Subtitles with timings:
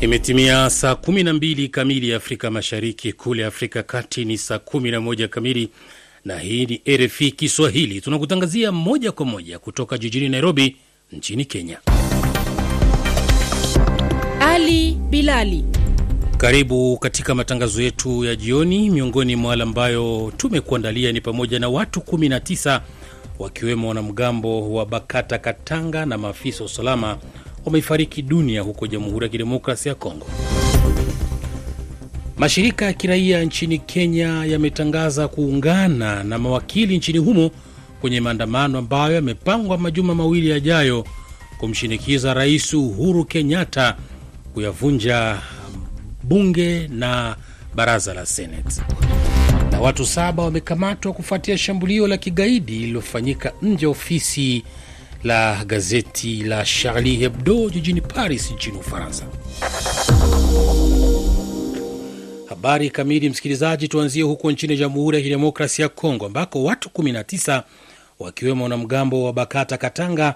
[0.00, 5.68] Imetimia saa 12 kamili Afrika Mashariki, kule Afrika Kati ni saa 11 kamili,
[6.24, 8.00] na hii ni RFI Kiswahili.
[8.00, 10.76] Tunakutangazia moja kwa moja kutoka jijini Nairobi
[11.12, 11.78] nchini Kenya.
[14.40, 15.64] Ali Bilali,
[16.36, 18.90] karibu katika matangazo yetu ya jioni.
[18.90, 22.80] Miongoni mwa wale ambayo tumekuandalia ni pamoja na watu 19
[23.38, 27.18] wakiwemo wanamgambo wa Bakata Katanga na maafisa wa usalama
[27.64, 30.26] wamefariki dunia huko Jamhuri ya Kidemokrasia ya Kongo.
[32.38, 37.50] Mashirika ya kiraia nchini Kenya yametangaza kuungana na mawakili nchini humo
[38.00, 41.04] kwenye maandamano ambayo yamepangwa majuma mawili yajayo
[41.58, 43.96] kumshinikiza Rais Uhuru Kenyatta
[44.54, 45.38] kuyavunja
[46.22, 47.36] bunge na
[47.74, 48.80] baraza la Seneti.
[49.72, 54.62] Na watu saba wamekamatwa kufuatia shambulio la kigaidi lililofanyika nje ofisi
[55.24, 59.26] la gazeti la Charlie Hebdo jijini Paris nchini Ufaransa.
[62.48, 67.62] Habari kamili, msikilizaji, tuanzie huko nchini Jamhuri ya Kidemokrasia ya Kongo ambako watu 19
[68.18, 70.34] wakiwemo wanamgambo wa Bakata Katanga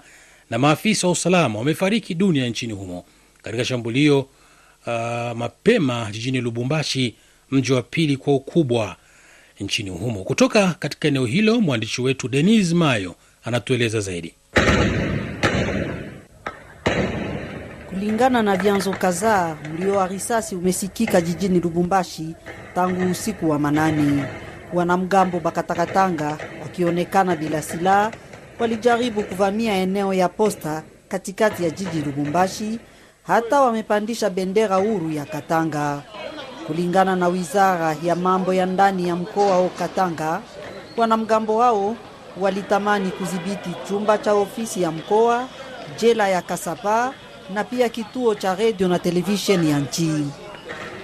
[0.51, 3.05] na maafisa wa usalama wamefariki dunia nchini humo
[3.43, 4.27] katika shambulio uh,
[5.37, 7.15] mapema jijini Lubumbashi,
[7.51, 8.97] mji wa pili kwa ukubwa
[9.61, 10.25] nchini humo.
[10.25, 14.35] Kutoka katika eneo hilo, mwandishi wetu Denis Mayo anatueleza zaidi.
[17.89, 22.35] Kulingana na vyanzo kadhaa, mlio wa risasi umesikika jijini Lubumbashi
[22.75, 24.25] tangu usiku wa manane.
[24.73, 28.11] Wanamgambo Bakatakatanga wakionekana bila silaha
[28.59, 32.79] walijaribu kuvamia eneo ya posta katikati ya jiji Lubumbashi,
[33.27, 36.03] hata wamepandisha bendera huru ya Katanga.
[36.67, 40.41] Kulingana na wizara ya mambo ya ndani ya mkoa wa Katanga,
[40.97, 41.97] wanamgambo hao
[42.41, 45.49] walitamani kudhibiti chumba cha ofisi ya mkoa,
[46.01, 47.15] jela ya Kasapa
[47.55, 50.11] na pia kituo cha redio na televisheni ya nchi.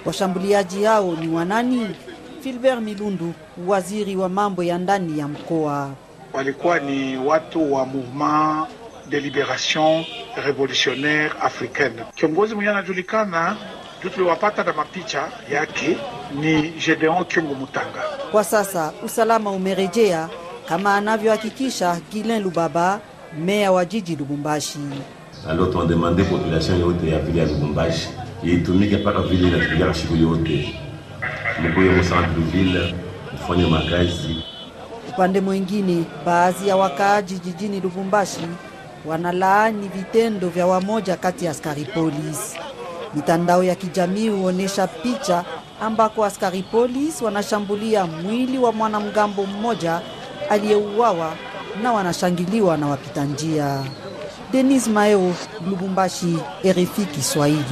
[0.05, 1.95] Washambuliaji hao ni wanani?
[2.43, 3.33] Filbert Milundu,
[3.67, 5.89] waziri wa mambo ya ndani ya mkoa.
[6.33, 8.67] Walikuwa ni watu wa Mouvement
[9.09, 10.05] de Liberation
[10.45, 12.03] Revolutionnaire Africaine.
[12.15, 13.57] Kiongozi mwenye anajulikana
[14.03, 15.97] juu tuliwapata na mapicha yake
[16.41, 18.01] ni Gedeon Kyungu Mutanga.
[18.31, 20.29] Kwa sasa usalama umerejea
[20.69, 22.99] kama anavyohakikisha Gilen Lubaba,
[23.45, 24.79] meya wa jiji Lubumbashi.
[25.49, 28.09] Alors tunademande population yote ya vile ya Lubumbashi
[28.43, 30.79] itumike mpaka vile inatumika siku yote
[31.63, 32.95] mkuye centre ville
[33.33, 34.43] mfanye makazi.
[35.09, 38.47] Upande mwingine, baadhi ya wakaaji jijini Lubumbashi
[39.05, 42.57] wanalaani vitendo vya wamoja kati ya askari polisi.
[43.15, 45.43] Mitandao ya kijamii huonyesha picha
[45.81, 50.01] ambako askari polisi wanashambulia mwili wa mwanamgambo mmoja
[50.49, 51.37] aliyeuawa
[51.83, 53.83] na wanashangiliwa na wapita njia.
[54.51, 55.35] Denis Maeo,
[55.69, 57.63] Lubumbashi, RFI Kiswahili.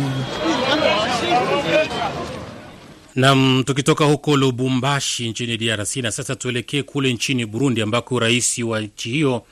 [3.16, 8.82] Nam, tukitoka huko Lubumbashi nchini DRC na sasa tuelekee kule nchini Burundi ambako rais wa
[8.82, 9.44] nchi hiyo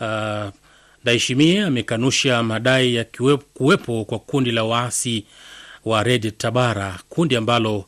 [0.00, 0.48] uh,
[1.02, 3.06] Ndayishimiye amekanusha madai ya
[3.54, 5.24] kuwepo kwa kundi la waasi
[5.84, 7.84] wa Red Tabara, kundi ambalo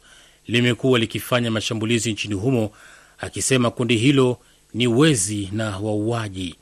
[0.47, 2.71] limekuwa likifanya mashambulizi nchini humo,
[3.19, 4.39] akisema kundi hilo
[4.75, 6.55] ni wezi na wauaji.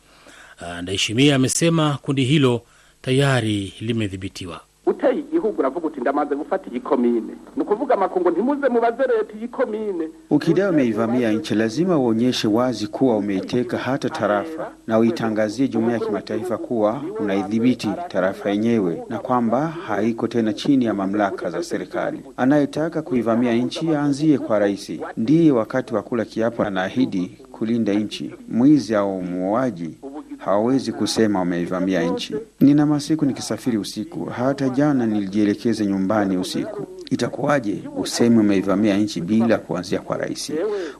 [0.62, 2.62] Uh, Ndayishimiye amesema kundi hilo
[3.02, 4.60] tayari limedhibitiwa.
[4.86, 7.20] uteye igihugu uravuga uti ndamaze gufata iyi komine
[7.56, 13.16] ni ukuvuga makungu ntimuze mubaze leta iyi komine Ukidai umeivamia nchi lazima uonyeshe wazi kuwa
[13.16, 20.28] umeiteka hata tarafa na uitangazie jumuiya ya kimataifa kuwa unaidhibiti tarafa yenyewe na kwamba haiko
[20.28, 22.20] tena chini ya mamlaka za serikali.
[22.36, 28.34] Anayetaka kuivamia nchi aanzie kwa rais, ndiye wakati wa kula kiapo anaahidi kulinda nchi.
[28.48, 29.91] Mwizi au muuaji
[30.38, 32.34] hawawezi kusema wameivamia nchi.
[32.60, 36.86] Nina masiku nikisafiri usiku, hata jana nilijielekeza nyumbani usiku.
[37.10, 40.52] Itakuwaje useme umeivamia nchi bila kuanzia kwa rais?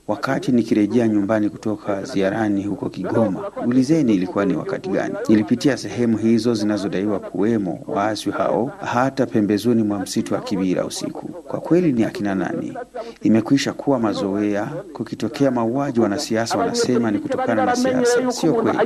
[0.07, 5.15] Wakati nikirejea nyumbani kutoka ziarani huko Kigoma, ulizeni ilikuwa ni wakati gani?
[5.29, 11.27] Nilipitia sehemu hizo zinazodaiwa kuwemo waasi hao, hata pembezoni mwa msitu wa Kibira usiku.
[11.27, 12.77] Kwa kweli ni akina nani?
[13.21, 18.31] Imekwisha kuwa mazoea, kukitokea mauaji wanasiasa wanasema ni kutokana na siasa.
[18.31, 18.77] Sio kweli.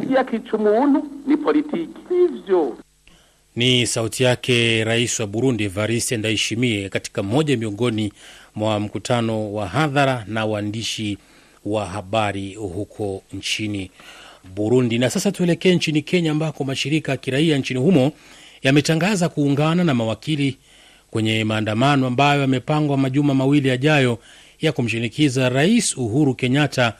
[3.55, 8.13] Ni sauti yake rais wa Burundi Evariste Ndayishimiye katika mmoja miongoni
[8.55, 11.17] mwa mkutano wa hadhara na waandishi
[11.65, 13.91] wa habari huko nchini
[14.55, 14.97] Burundi.
[14.97, 18.11] Na sasa tuelekee nchini Kenya ambako mashirika ya kiraia nchini humo
[18.63, 20.57] yametangaza kuungana na mawakili
[21.11, 24.19] kwenye maandamano ambayo yamepangwa majuma mawili yajayo
[24.61, 26.93] ya kumshinikiza Rais Uhuru Kenyatta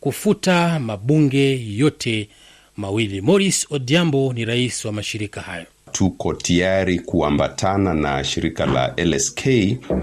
[0.00, 2.28] kufuta mabunge yote
[2.76, 3.20] mawili.
[3.20, 5.66] Morris Odiambo ni rais wa mashirika hayo.
[5.92, 9.40] Tuko tayari kuambatana na shirika la LSK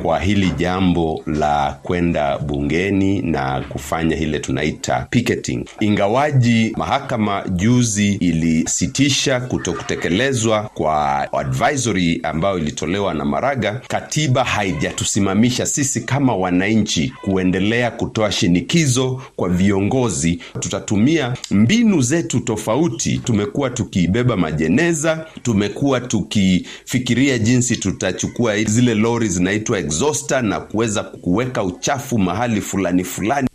[0.01, 5.65] kwa hili jambo la kwenda bungeni na kufanya ile tunaita picketing.
[5.79, 16.35] Ingawaji mahakama juzi ilisitisha kutokutekelezwa kwa advisory ambayo ilitolewa na Maraga, katiba haijatusimamisha sisi kama
[16.35, 20.39] wananchi kuendelea kutoa shinikizo kwa viongozi.
[20.59, 23.17] Tutatumia mbinu zetu tofauti.
[23.17, 32.17] Tumekuwa tukibeba majeneza, tumekuwa tukifikiria jinsi tutachukua zile lori zinaitwa exhauster na kuweza kuweka uchafu
[32.19, 33.47] mahali fulani fulani.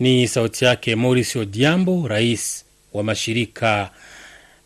[0.00, 3.90] Ni sauti yake Maurice Odhiambo, rais wa mashirika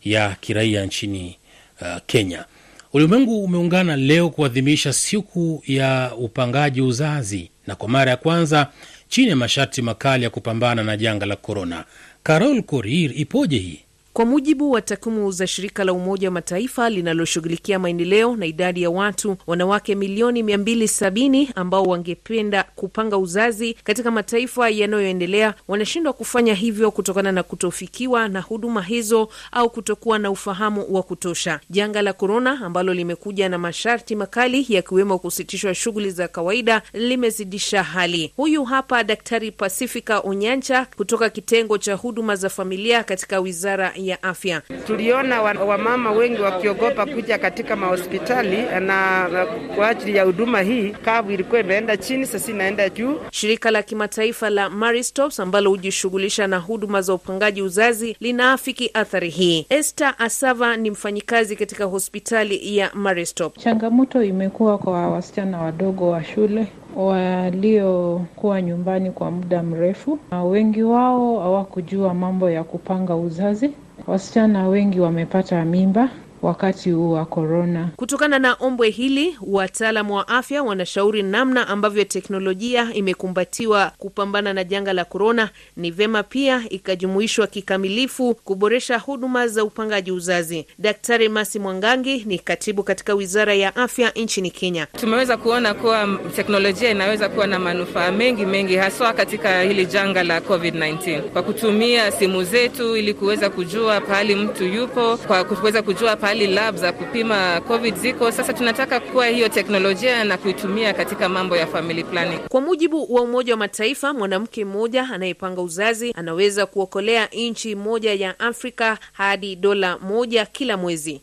[0.03, 1.37] ya kiraia nchini
[1.81, 2.45] uh, Kenya.
[2.93, 8.67] Ulimwengu umeungana leo kuadhimisha siku ya upangaji uzazi na kwa mara ya kwanza
[9.09, 11.85] chini ya masharti makali ya kupambana na janga la korona.
[12.23, 13.79] Carol Korir, ipoje hii?
[14.15, 18.89] Kwa mujibu wa takwimu za shirika la Umoja wa Mataifa linaloshughulikia maendeleo na idadi ya
[18.89, 27.31] watu, wanawake milioni 270 ambao wangependa kupanga uzazi katika mataifa yanayoendelea wanashindwa kufanya hivyo kutokana
[27.31, 31.59] na kutofikiwa na huduma hizo au kutokuwa na ufahamu wa kutosha.
[31.69, 38.33] Janga la korona ambalo limekuja na masharti makali yakiwemo kusitishwa shughuli za kawaida limezidisha hali.
[38.37, 44.61] Huyu hapa Daktari Pacifica Onyancha kutoka kitengo cha huduma za familia katika wizara ya afya.
[44.87, 50.89] Tuliona wamama wa wengi wakiogopa kuja katika mahospitali na, na kwa ajili ya huduma hii,
[50.89, 53.15] kavu ilikuwa imeenda chini, sasa inaenda juu.
[53.31, 59.65] Shirika la kimataifa la Maristops ambalo hujishughulisha na huduma za upangaji uzazi linaafiki athari hii.
[59.69, 63.57] Esther Asava ni mfanyikazi katika hospitali ya Maristop.
[63.57, 70.19] Changamoto imekuwa kwa wasichana wadogo wa shule waliokuwa nyumbani kwa muda mrefu,
[70.49, 73.69] wengi wao hawakujua mambo ya kupanga uzazi.
[74.07, 76.09] Wasichana wengi wamepata mimba
[76.45, 77.89] wakati huu wa korona.
[77.95, 84.93] Kutokana na ombwe hili, wataalamu wa afya wanashauri namna ambavyo teknolojia imekumbatiwa kupambana na janga
[84.93, 90.65] la korona ni vema pia ikajumuishwa kikamilifu kuboresha huduma za upangaji uzazi.
[90.79, 94.85] Daktari Masi Mwangangi ni katibu katika wizara ya afya nchini Kenya.
[94.85, 100.39] Tumeweza kuona kuwa teknolojia inaweza kuwa na manufaa mengi mengi, haswa katika hili janga la
[100.39, 106.34] COVID-19 kwa kutumia simu zetu ili kuweza kujua pahali mtu yupo, kwa kuweza kujua pahali
[106.47, 108.31] lab za kupima covid ziko.
[108.31, 112.39] Sasa tunataka kuwa hiyo teknolojia na kuitumia katika mambo ya family planning.
[112.49, 118.39] Kwa mujibu wa Umoja wa Mataifa, mwanamke mmoja anayepanga uzazi anaweza kuokolea nchi moja ya
[118.39, 121.21] Afrika hadi dola moja kila mwezi.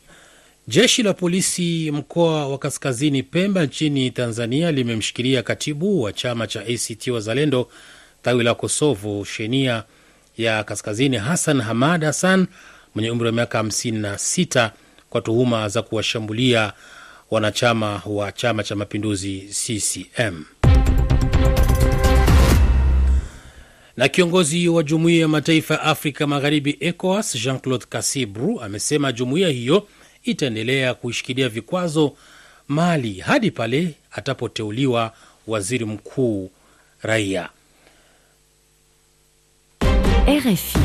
[0.68, 7.06] Jeshi la polisi mkoa wa Kaskazini Pemba nchini Tanzania limemshikilia katibu wa chama cha ACT
[7.08, 7.68] Wazalendo
[8.22, 9.82] tawi la Kosovo shenia
[10.38, 12.46] ya Kaskazini, Hassan Hamad Hassan
[12.94, 14.70] mwenye umri wa miaka 56
[15.12, 16.72] kwa tuhuma za kuwashambulia
[17.30, 20.44] wanachama wa chama cha mapinduzi CCM.
[23.96, 29.48] Na kiongozi wa jumuiya ya mataifa ya Afrika Magharibi, ECOWAS, Jean Claude Kasibru amesema jumuiya
[29.48, 29.88] hiyo
[30.24, 32.16] itaendelea kuishikilia vikwazo
[32.68, 35.12] Mali hadi pale atapoteuliwa
[35.46, 36.50] waziri mkuu
[37.02, 37.48] raia.
[40.28, 40.78] RFI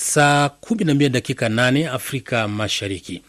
[0.00, 3.22] Saa 12 dakika 8 Afrika Mashariki.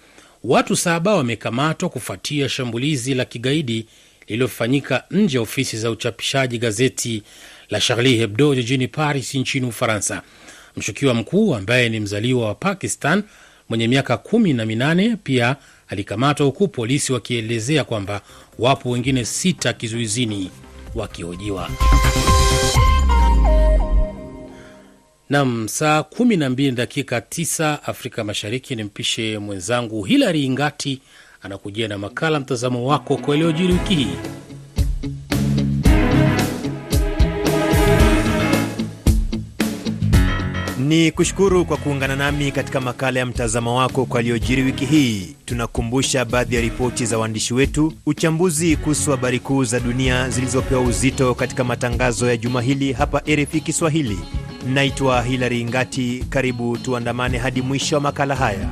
[0.43, 3.85] Watu saba wamekamatwa kufuatia shambulizi la kigaidi
[4.27, 7.23] lililofanyika nje ya ofisi za uchapishaji gazeti
[7.69, 10.21] la Charlie Hebdo jijini Paris nchini Ufaransa.
[10.77, 13.23] Mshukiwa mkuu ambaye ni mzaliwa wa Pakistan
[13.69, 15.55] mwenye miaka kumi na minane pia
[15.87, 18.21] alikamatwa huku polisi wakielezea kwamba
[18.59, 20.51] wapo wengine sita kizuizini
[20.95, 21.69] wakihojiwa.
[25.29, 28.75] Nam, saa 12 dakika 9 Afrika Mashariki.
[28.75, 31.01] Ni mpishe mwenzangu Hilary Ingati
[31.41, 34.15] anakujia na makala mtazamo wako kwa iliyojiri wiki hii.
[40.79, 45.35] Ni kushukuru kwa kuungana nami katika makala ya mtazamo wako kwa aliyojiri wiki hii.
[45.45, 51.35] Tunakumbusha baadhi ya ripoti za waandishi wetu, uchambuzi kuhusu habari kuu za dunia zilizopewa uzito
[51.35, 54.19] katika matangazo ya juma hili hapa RFI Kiswahili.
[54.67, 56.25] Naitwa Hilary Ngati.
[56.29, 58.69] Karibu tuandamane hadi mwisho wa makala haya.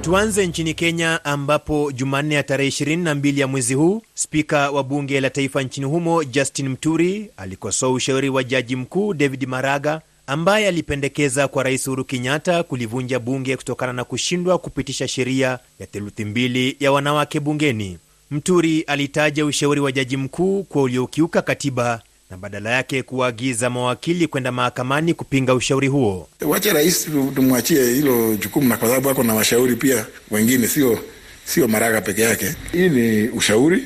[0.00, 5.30] Tuanze nchini Kenya ambapo Jumanne ya tarehe 22 ya mwezi huu spika wa bunge la
[5.30, 11.62] taifa nchini humo Justin Mturi alikosoa ushauri wa jaji mkuu David Maraga ambaye alipendekeza kwa
[11.62, 17.40] Rais Uhuru Kenyatta kulivunja bunge kutokana na kushindwa kupitisha sheria ya theluthi mbili ya wanawake
[17.40, 17.98] bungeni.
[18.30, 22.00] Mturi alitaja ushauri wa jaji mkuu kuwa uliokiuka katiba
[22.30, 26.28] na badala yake kuwaagiza mawakili kwenda mahakamani kupinga ushauri huo.
[26.40, 27.04] Wache rais
[27.34, 30.98] tumwachie hilo jukumu, na kwa sababu ako na washauri pia wengine, sio
[31.44, 32.54] sio Maraga peke yake.
[32.72, 33.76] Hii ni ushauri,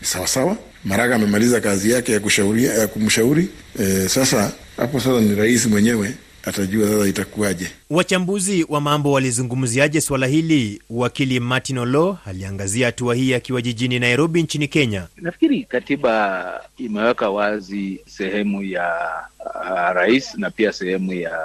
[0.00, 0.56] ni sawasawa.
[0.84, 2.20] Maraga amemaliza kazi yake ya
[2.80, 3.48] ya kumshauri
[3.80, 6.14] e, sasa hapo sasa ni rais mwenyewe
[6.46, 7.70] atajua sasa itakuwaje.
[7.90, 10.82] Wachambuzi wa mambo walizungumziaje swala hili?
[10.90, 15.06] Wakili Martin Olo aliangazia hatua hii akiwa jijini Nairobi nchini Kenya.
[15.16, 18.94] Nafikiri katiba imeweka wazi sehemu ya
[19.44, 21.38] uh, rais na pia sehemu ya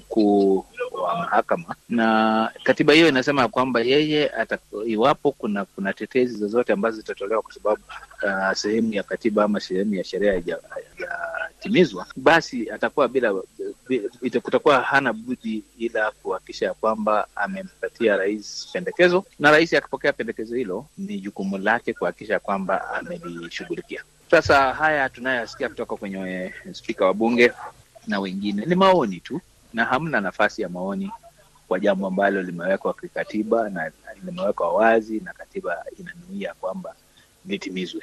[0.00, 0.64] mkuu
[1.02, 6.96] wa mahakama, na katiba hiyo inasema kwamba yeye ata, iwapo kuna kuna tetezi zozote ambazo
[6.96, 7.82] zitatolewa kwa sababu
[8.22, 13.34] uh, sehemu ya katiba ama sehemu ya sheria haijatimizwa, basi atakuwa bila,
[14.42, 21.20] kutakuwa hana budi ila kuhakikisha kwamba amempatia rais pendekezo, na rais akipokea pendekezo hilo ni
[21.20, 24.02] jukumu lake kuhakikisha kwamba amelishughulikia.
[24.30, 27.52] Sasa haya tunayoyasikia kutoka kwenye spika wa bunge
[28.06, 28.66] na wengine.
[28.66, 29.40] Ni maoni tu
[29.74, 31.10] na hamna nafasi ya maoni
[31.68, 33.90] kwa jambo ambalo limewekwa kikatiba na
[34.24, 36.94] limewekwa wazi na katiba inanuia kwamba
[37.46, 38.02] litimizwe.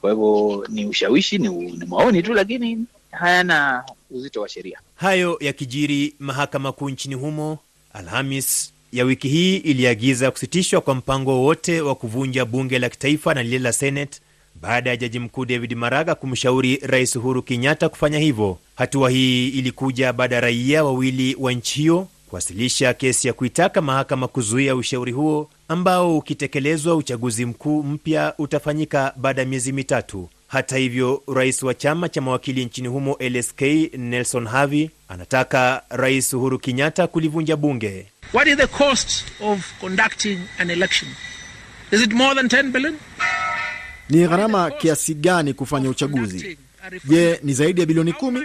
[0.00, 4.80] Kwa hivyo ni ushawishi, ni, ni maoni tu, lakini hayana uzito wa sheria.
[4.96, 7.58] Hayo yakijiri, mahakama kuu nchini humo
[7.92, 13.42] Alhamis ya wiki hii iliagiza kusitishwa kwa mpango wowote wa kuvunja bunge la kitaifa na
[13.42, 14.20] lile la Senate
[14.62, 18.58] baada ya jaji mkuu David Maraga kumshauri rais Uhuru Kenyatta kufanya hivyo.
[18.76, 24.28] Hatua hii ilikuja baada ya raia wawili wa nchi hiyo kuwasilisha kesi ya kuitaka mahakama
[24.28, 30.28] kuzuia ushauri huo ambao ukitekelezwa, uchaguzi mkuu mpya utafanyika baada ya miezi mitatu.
[30.48, 33.60] Hata hivyo, rais wa chama cha mawakili nchini humo LSK
[33.98, 38.06] Nelson Havi anataka rais Uhuru Kenyatta kulivunja bunge.
[38.34, 41.10] What is the cost of conducting an election?
[41.92, 42.94] Is it more than 10 billion?
[44.10, 46.58] Ni gharama kiasi gani kufanya uchaguzi?
[47.04, 48.40] Je, ni zaidi ya bilioni kumi?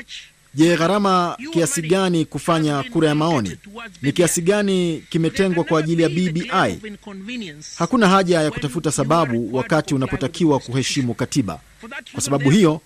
[0.53, 3.57] Je, gharama kiasi gani kufanya kura ya maoni?
[4.01, 6.79] Ni kiasi gani kimetengwa kwa ajili ya BBI?
[7.77, 11.60] Hakuna haja ya kutafuta sababu wakati unapotakiwa kuheshimu katiba.
[12.13, 12.81] Kwa sababu hiyo,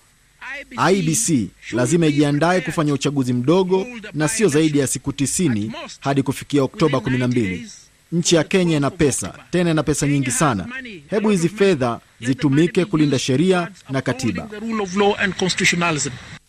[0.92, 5.70] IBC lazima ijiandaye kufanya uchaguzi mdogo na sio zaidi ya siku 90
[6.00, 7.66] hadi kufikia Oktoba 12.
[8.12, 10.68] Nchi ya Kenya ina pesa, tena ina pesa nyingi sana.
[11.10, 14.48] Hebu hizi fedha zitumike kulinda sheria na katiba.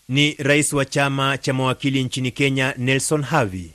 [0.09, 3.71] Ni rais wa chama cha mawakili nchini Kenya, Nelson Havi.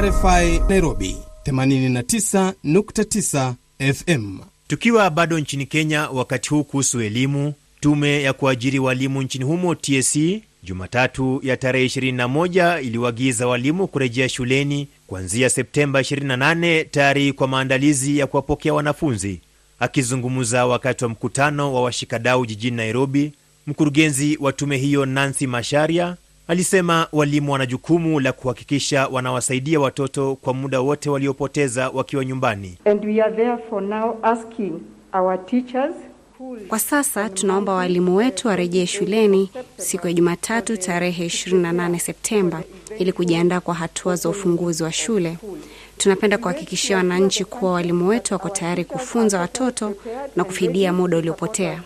[0.00, 1.16] RFI Nairobi
[1.46, 3.54] 89.9
[3.94, 4.38] FM.
[4.68, 10.18] Tukiwa bado nchini Kenya, wakati huu kuhusu elimu, tume ya kuajiri walimu nchini humo TSC
[10.62, 18.26] Jumatatu ya tarehe 21 iliwagiza walimu kurejea shuleni kuanzia Septemba 28 tayari kwa maandalizi ya
[18.26, 19.40] kuwapokea wanafunzi.
[19.80, 23.32] Akizungumza wakati wa mkutano wa washikadau jijini Nairobi,
[23.66, 26.16] mkurugenzi wa tume hiyo Nancy Masharia
[26.48, 32.78] alisema walimu wana jukumu la kuhakikisha wanawasaidia watoto kwa muda wote waliopoteza wakiwa nyumbani.
[32.84, 34.72] And we are therefore now asking
[35.12, 35.94] our teachers
[36.68, 42.62] Kwa sasa tunaomba waalimu wetu warejee shuleni siku ya Jumatatu tarehe 28 Septemba
[42.98, 45.38] ili kujiandaa kwa hatua za ufunguzi wa shule.
[45.98, 49.94] Tunapenda kuhakikishia wananchi kuwa walimu wetu wako tayari kufunza watoto
[50.36, 51.82] na kufidia muda uliopotea.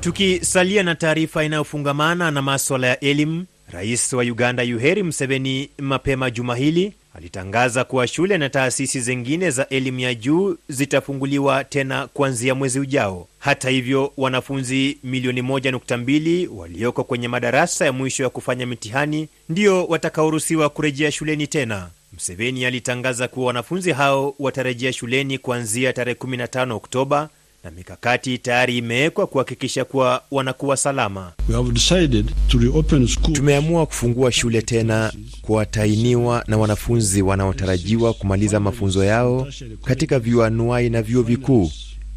[0.00, 6.56] Tukisalia na taarifa inayofungamana na maswala ya elimu, rais wa Uganda Yoweri Museveni mapema juma
[6.56, 12.80] hili alitangaza kuwa shule na taasisi zingine za elimu ya juu zitafunguliwa tena kuanzia mwezi
[12.80, 13.28] ujao.
[13.38, 20.68] Hata hivyo, wanafunzi milioni 1.2 walioko kwenye madarasa ya mwisho ya kufanya mitihani ndio watakaoruhusiwa
[20.68, 21.88] kurejea shuleni tena.
[22.12, 27.28] Museveni alitangaza kuwa wanafunzi hao watarejea shuleni kuanzia tarehe 15 Oktoba
[27.64, 31.32] na mikakati tayari imewekwa kuhakikisha kuwa wanakuwa salama.
[31.48, 33.32] We have decided to reopen schools.
[33.36, 35.12] Tumeamua kufungua shule tena
[35.42, 39.46] kwa watahiniwa na wanafunzi wanaotarajiwa kumaliza mafunzo yao
[39.84, 41.70] katika vyuo anuai na vyuo vikuu.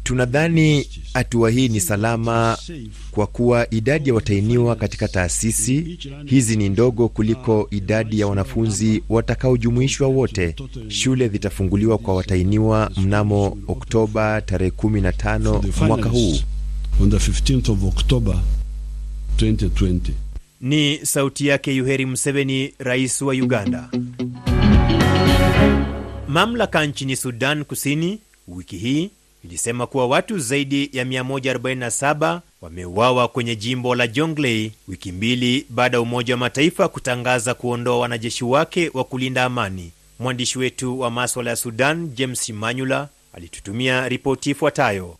[0.04, 2.58] Tunadhani hatua hii ni salama
[3.10, 10.08] kwa kuwa idadi ya watainiwa katika taasisi hizi ni ndogo kuliko idadi ya wanafunzi watakaojumuishwa
[10.08, 10.56] wote.
[10.88, 16.36] Shule zitafunguliwa kwa watainiwa mnamo Oktoba tarehe 15 mwaka huu.
[17.02, 18.40] On the 15th of October
[19.38, 19.98] 2020.
[20.60, 23.90] Ni sauti yake Yoweri Museveni, rais wa Uganda.
[26.28, 28.18] Mamlaka nchini Sudan Kusini
[28.48, 29.10] wiki hii
[29.44, 36.00] ilisema kuwa watu zaidi ya 147 wameuawa kwenye jimbo la Jonglei wiki mbili baada ya
[36.00, 39.92] Umoja wa Mataifa kutangaza kuondoa wanajeshi wake wa kulinda amani.
[40.18, 45.16] Mwandishi wetu wa maswala ya Sudan James Manyula alitutumia ripoti ifuatayo.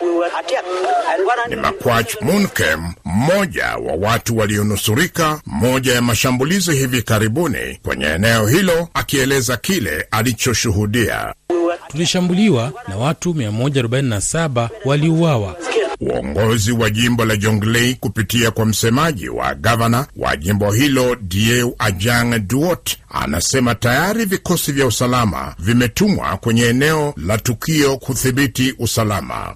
[1.49, 8.89] Ni Makwach Munkem, mmoja wa watu walionusurika moja ya mashambulizi hivi karibuni kwenye eneo hilo,
[8.95, 11.35] akieleza kile alichoshuhudia.
[11.89, 15.57] Tulishambuliwa na watu 147 waliuawa.
[16.01, 22.39] Uongozi wa jimbo la Jonglei kupitia kwa msemaji wa gavana wa jimbo hilo Dieu Ajang
[22.39, 29.55] Duot anasema tayari vikosi vya usalama vimetumwa kwenye eneo la tukio kudhibiti usalama.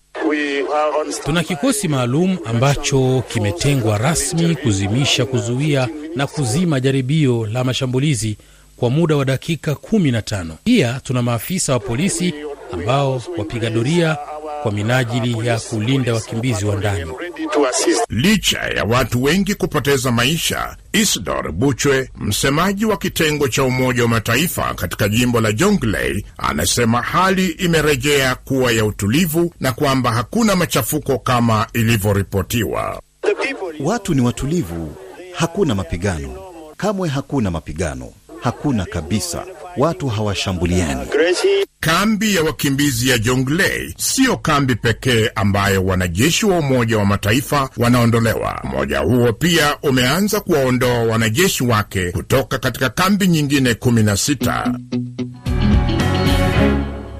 [1.24, 8.36] Tuna kikosi maalum ambacho kimetengwa rasmi kuzimisha, kuzuia na kuzima jaribio la mashambulizi
[8.78, 10.46] kwa muda wa dakika 15.
[10.64, 12.34] Pia tuna maafisa wa polisi
[12.72, 14.16] ambao wapiga doria
[14.62, 17.12] kwa minajili ya kulinda wakimbizi wa ndani.
[18.08, 24.74] Licha ya watu wengi kupoteza maisha, Isidor Buchwe, msemaji wa kitengo cha Umoja wa Mataifa
[24.74, 31.66] katika jimbo la Jonglei, anasema hali imerejea kuwa ya utulivu na kwamba hakuna machafuko kama
[31.72, 33.02] ilivyoripotiwa.
[33.80, 34.94] Watu ni watulivu,
[35.34, 36.32] hakuna mapigano,
[36.76, 39.44] kamwe hakuna mapigano, hakuna kabisa.
[39.76, 41.06] Watu hawashambuliani.
[41.80, 48.60] Kambi ya wakimbizi ya Jonglei siyo kambi pekee ambayo wanajeshi wa Umoja wa Mataifa wanaondolewa.
[48.64, 54.74] Umoja huo pia umeanza kuwaondoa wanajeshi wake kutoka katika kambi nyingine 16.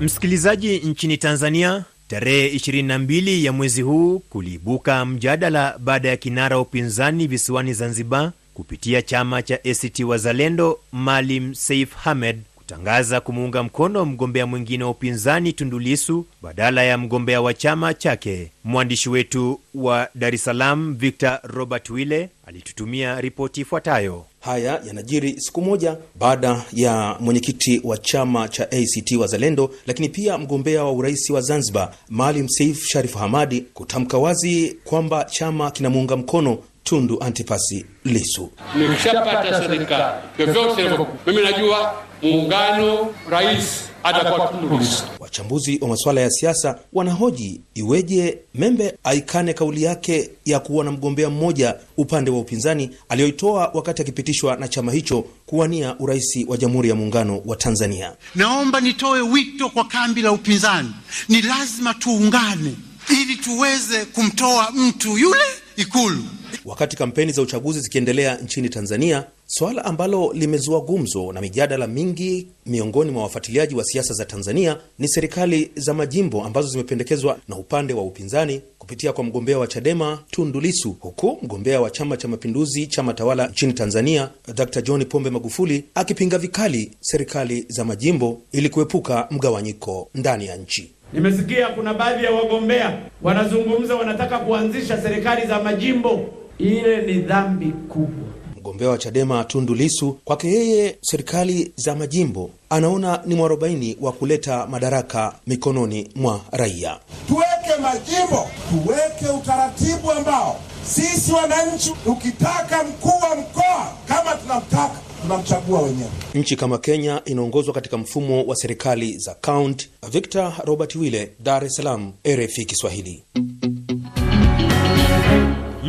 [0.00, 7.26] Msikilizaji, nchini Tanzania tarehe 22 ya mwezi huu kuliibuka mjadala baada ya kinara wa upinzani
[7.26, 14.84] visiwani Zanzibar kupitia chama cha ACT Wazalendo Maalim Seif Hamed kutangaza kumuunga mkono mgombea mwingine
[14.84, 18.50] wa upinzani Tundu Lissu badala ya mgombea wa chama chake.
[18.64, 24.24] Mwandishi wetu wa Dar es Salaam Victor Robert Wille alitutumia ripoti ifuatayo.
[24.40, 30.84] Haya yanajiri siku moja baada ya mwenyekiti wa chama cha ACT Wazalendo, lakini pia mgombea
[30.84, 37.18] wa urais wa Zanzibar Maalim Seif Sharif Hamadi kutamka wazi kwamba chama kinamuunga mkono Tundu
[37.22, 38.50] Antipasi Lisu.
[38.78, 40.04] Nikishapata serikali
[40.36, 40.90] vyovyote
[41.26, 43.64] mimi najua muungano rais
[44.04, 45.02] atakuwa Tundu Lisu.
[45.20, 51.30] Wachambuzi wa masuala ya siasa wanahoji iweje Membe aikane kauli yake ya kuwa na mgombea
[51.30, 56.94] mmoja upande wa upinzani aliyoitoa wakati akipitishwa na chama hicho kuwania urais wa Jamhuri ya
[56.94, 58.12] Muungano wa Tanzania.
[58.34, 60.92] Naomba nitoe wito kwa kambi la upinzani,
[61.28, 62.74] ni lazima tuungane
[63.22, 65.44] ili tuweze kumtoa mtu yule
[65.78, 66.24] Ikulu.
[66.64, 73.10] Wakati kampeni za uchaguzi zikiendelea nchini Tanzania, swala ambalo limezua gumzo na mijadala mingi miongoni
[73.10, 78.02] mwa wafuatiliaji wa siasa za Tanzania ni serikali za majimbo ambazo zimependekezwa na upande wa
[78.02, 83.14] upinzani kupitia kwa mgombea wa Chadema Tundu Lissu, huku mgombea wa Chama cha Mapinduzi, chama
[83.14, 90.10] tawala nchini Tanzania, Dr John Pombe Magufuli akipinga vikali serikali za majimbo ili kuepuka mgawanyiko
[90.14, 90.92] ndani ya nchi.
[91.12, 96.20] Nimesikia kuna baadhi ya wagombea wanazungumza, wanataka kuanzisha serikali za majimbo.
[96.58, 98.28] Ile ni dhambi kubwa.
[98.58, 104.66] Mgombea wa Chadema Tundu Lisu, kwake yeye serikali za majimbo anaona ni mwarobaini wa kuleta
[104.66, 106.98] madaraka mikononi mwa raia.
[107.28, 116.10] Tuweke majimbo, tuweke utaratibu ambao sisi wananchi, ukitaka mkuu wa mkoa kama tunamtaka tunamchagua wenyewe.
[116.34, 119.90] Nchi kama Kenya inaongozwa katika mfumo wa serikali za kaunti.
[120.10, 123.24] Victor Robert Wille, Dar es Salaam, RFI Kiswahili.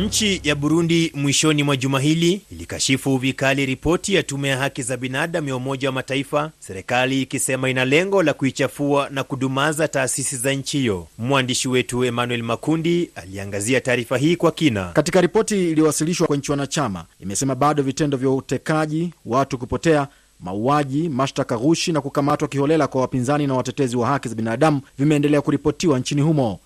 [0.06, 4.96] Nchi ya Burundi mwishoni mwa juma hili ilikashifu vikali ripoti ya tume ya haki za
[4.96, 10.52] binadamu ya Umoja wa Mataifa, serikali ikisema ina lengo la kuichafua na kudumaza taasisi za
[10.52, 11.06] nchi hiyo.
[11.18, 14.84] Mwandishi wetu Emmanuel Makundi aliangazia taarifa hii kwa kina.
[14.92, 20.08] Katika ripoti iliyowasilishwa kwa nchi wanachama, imesema bado vitendo vya utekaji, watu kupotea,
[20.40, 25.40] mauaji, mashtaka ghushi na kukamatwa kiholela kwa wapinzani na watetezi wa haki za binadamu vimeendelea
[25.40, 26.58] kuripotiwa nchini humo.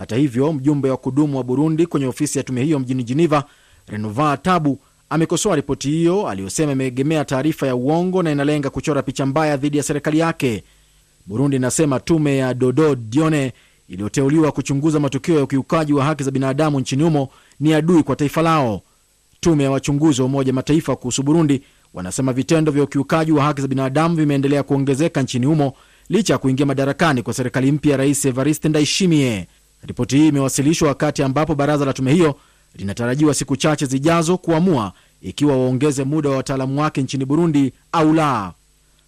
[0.00, 3.44] Hata hivyo, mjumbe wa kudumu wa Burundi kwenye ofisi ya tume hiyo mjini Geneva,
[3.86, 4.78] Renova Tabu,
[5.10, 9.82] amekosoa ripoti hiyo aliyosema imeegemea taarifa ya uongo na inalenga kuchora picha mbaya dhidi ya
[9.82, 10.64] serikali yake.
[11.26, 13.52] Burundi inasema tume ya Dodo Dione
[13.88, 17.28] iliyoteuliwa kuchunguza matukio ya ukiukaji wa haki za binadamu nchini humo
[17.60, 18.82] ni adui kwa taifa lao.
[19.40, 21.62] Tume ya wachunguzi wa Umoja Mataifa kuhusu Burundi
[21.94, 25.72] wanasema vitendo vya ukiukaji wa haki za binadamu vimeendelea kuongezeka nchini humo
[26.08, 29.46] licha ya kuingia madarakani kwa serikali mpya ya Rais Evariste Ndayishimiye.
[29.82, 32.34] Ripoti hii imewasilishwa wakati ambapo baraza la tume hiyo
[32.74, 38.52] linatarajiwa siku chache zijazo kuamua ikiwa waongeze muda wa wataalamu wake nchini Burundi au la.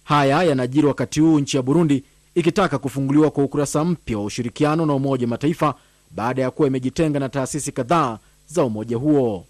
[0.03, 2.03] Haya yanajiri wakati huu nchi ya Burundi
[2.35, 5.75] ikitaka kufunguliwa kwa ukurasa mpya wa ushirikiano na Umoja Mataifa
[6.11, 9.45] baada ya kuwa imejitenga na taasisi kadhaa za umoja huo.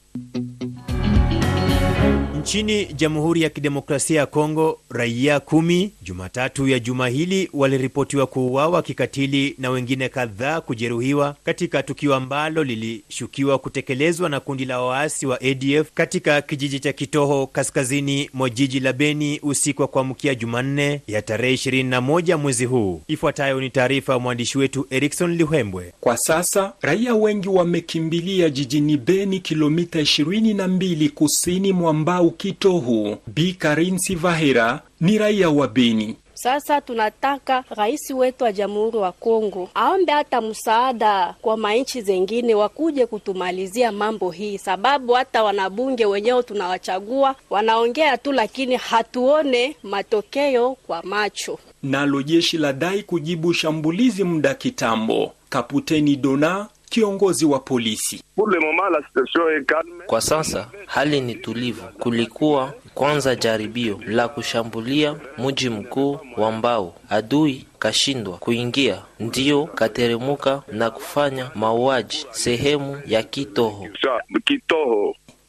[2.44, 9.56] Nchini Jamhuri ya Kidemokrasia ya Kongo, raia kumi Jumatatu ya juma hili waliripotiwa kuuawa kikatili
[9.58, 15.88] na wengine kadhaa kujeruhiwa katika tukio ambalo lilishukiwa kutekelezwa na kundi la waasi wa ADF
[15.94, 21.56] katika kijiji cha Kitoho kaskazini mwa jiji la Beni usiku wa kuamkia Jumanne ya tarehe
[21.56, 23.02] 21 mwezi huu.
[23.08, 25.94] Ifuatayo ni taarifa ya mwandishi wetu Erikson Lihembwe.
[26.02, 33.18] Kwa sasa raia wengi wamekimbilia jijini Beni, kilomita 22 kusini mwa Mbau Kitohu.
[33.28, 36.16] Bi Karinsi Vahera ni raia wa Beni.
[36.34, 43.06] Sasa tunataka rais wetu wa Jamhuri wa Kongo aombe hata msaada kwa manchi zengine wakuje
[43.06, 51.60] kutumalizia mambo hii, sababu hata wanabunge wenyewe tunawachagua wanaongea tu, lakini hatuone matokeo kwa macho.
[51.84, 55.32] Nalo jeshi la dai kujibu shambulizi muda kitambo.
[55.50, 58.24] Kaputeni Dona kiongozi wa polisi.
[60.06, 61.82] Kwa sasa hali ni tulivu.
[62.00, 70.90] Kulikuwa kwanza jaribio la kushambulia mji mkuu wa Mbao, adui kashindwa kuingia, ndiyo kateremuka na
[70.92, 73.88] kufanya mauaji sehemu ya Kitoho.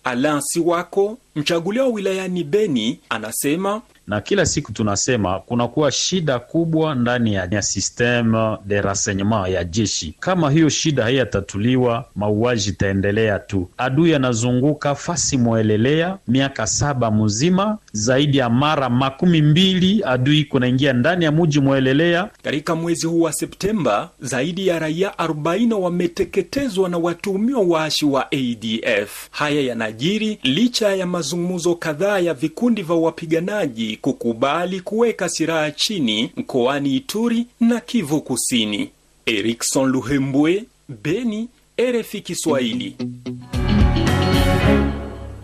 [0.04, 7.48] Alansi wako mchaguliwa wilayani Beni anasema na kila siku tunasema kunakuwa shida kubwa ndani ya,
[7.50, 10.14] ya systeme de renseignement ya jeshi.
[10.20, 13.68] Kama hiyo shida haiyatatuliwa, mauaji itaendelea tu.
[13.78, 21.24] Adui anazunguka fasi mwelelea miaka saba mzima, zaidi ya mara makumi mbili adui kunaingia ndani
[21.24, 22.28] ya muji mwelelea.
[22.42, 29.28] Katika mwezi huu wa Septemba, zaidi ya raia 40 wameteketezwa na watuhumiwa waashi wa ADF.
[29.30, 36.96] Haya yanajiri licha ya mazungumzo kadhaa ya vikundi vya wapiganaji kukubali kuweka silaha chini mkoani
[36.96, 38.90] Ituri na Kivu Kusini.
[39.26, 40.64] Erikson Luhembwe,
[41.02, 41.48] Beni,
[41.80, 42.96] RFI Kiswahili.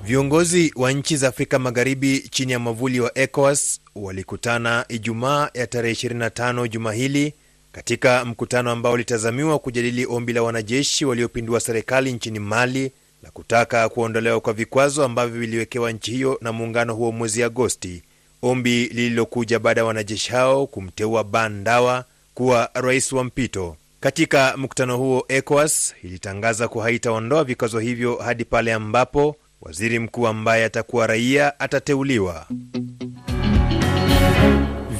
[0.04, 5.94] Viongozi wa nchi za Afrika Magharibi chini ya mwavuli wa ECOWAS walikutana Ijumaa ya tarehe
[6.08, 7.34] 25 juma hili
[7.72, 14.40] katika mkutano ambao ulitazamiwa kujadili ombi la wanajeshi waliopindua serikali nchini Mali la kutaka kuondolewa
[14.40, 18.02] kwa vikwazo ambavyo viliwekewa nchi hiyo na muungano huo mwezi Agosti,
[18.42, 23.76] ombi lililokuja baada ya wanajeshi hao kumteua Ban Dawa kuwa rais wa mpito.
[24.00, 30.64] Katika mkutano huo, ECOWAS ilitangaza kuwa haitaondoa vikwazo hivyo hadi pale ambapo waziri mkuu ambaye
[30.64, 32.46] atakuwa raia atateuliwa.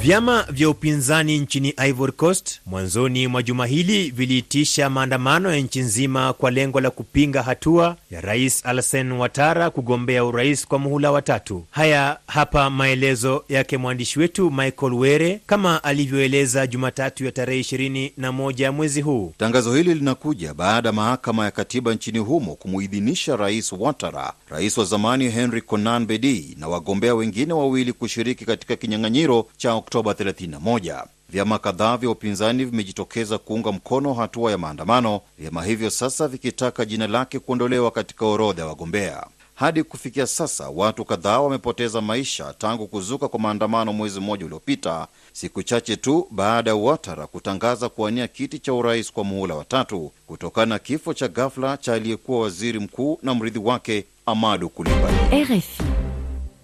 [0.01, 6.33] Vyama vya upinzani nchini Ivory Coast mwanzoni mwa juma hili viliitisha maandamano ya nchi nzima
[6.33, 11.63] kwa lengo la kupinga hatua ya rais Alassane Ouattara kugombea urais kwa muhula wa tatu.
[11.71, 19.01] Haya hapa maelezo yake mwandishi wetu Michael Were kama alivyoeleza Jumatatu ya tarehe 21 mwezi
[19.01, 19.33] huu.
[19.37, 24.85] Tangazo hili linakuja baada ya mahakama ya katiba nchini humo kumuidhinisha rais Ouattara, rais wa
[24.85, 31.05] zamani Henry Konan Bedi na wagombea wengine wawili kushiriki katika kinyang'anyiro cha Oktoba 31.
[31.29, 37.07] Vyama kadhaa vya upinzani vimejitokeza kuunga mkono hatua ya maandamano, vyama hivyo sasa vikitaka jina
[37.07, 39.25] lake kuondolewa katika orodha ya wagombea.
[39.55, 45.63] Hadi kufikia sasa watu kadhaa wamepoteza maisha tangu kuzuka kwa maandamano mwezi mmoja uliopita, siku
[45.63, 50.65] chache tu baada ya Ouattara kutangaza kuwania kiti cha urais kwa muhula wa tatu kutokana
[50.65, 55.17] na kifo cha ghafla cha aliyekuwa waziri mkuu na mrithi wake Amadu Kulibali.
[55.43, 55.83] RFI.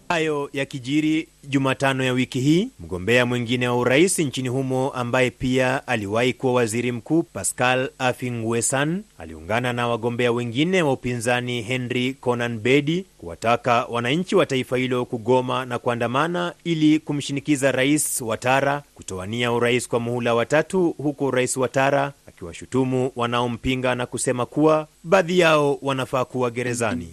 [0.10, 6.34] Hayo yakijiri Jumatano ya wiki hii, mgombea mwingine wa urais nchini humo ambaye pia aliwahi
[6.34, 13.86] kuwa waziri mkuu Pascal Afingwesan aliungana na wagombea wengine wa upinzani Henry Konan Bedi kuwataka
[13.86, 20.34] wananchi wa taifa hilo kugoma na kuandamana ili kumshinikiza rais Watara kutowania urais kwa muhula
[20.36, 27.08] watatu, huku rais Watara akiwashutumu wanaompinga na kusema kuwa baadhi yao wanafaa kuwa gerezani.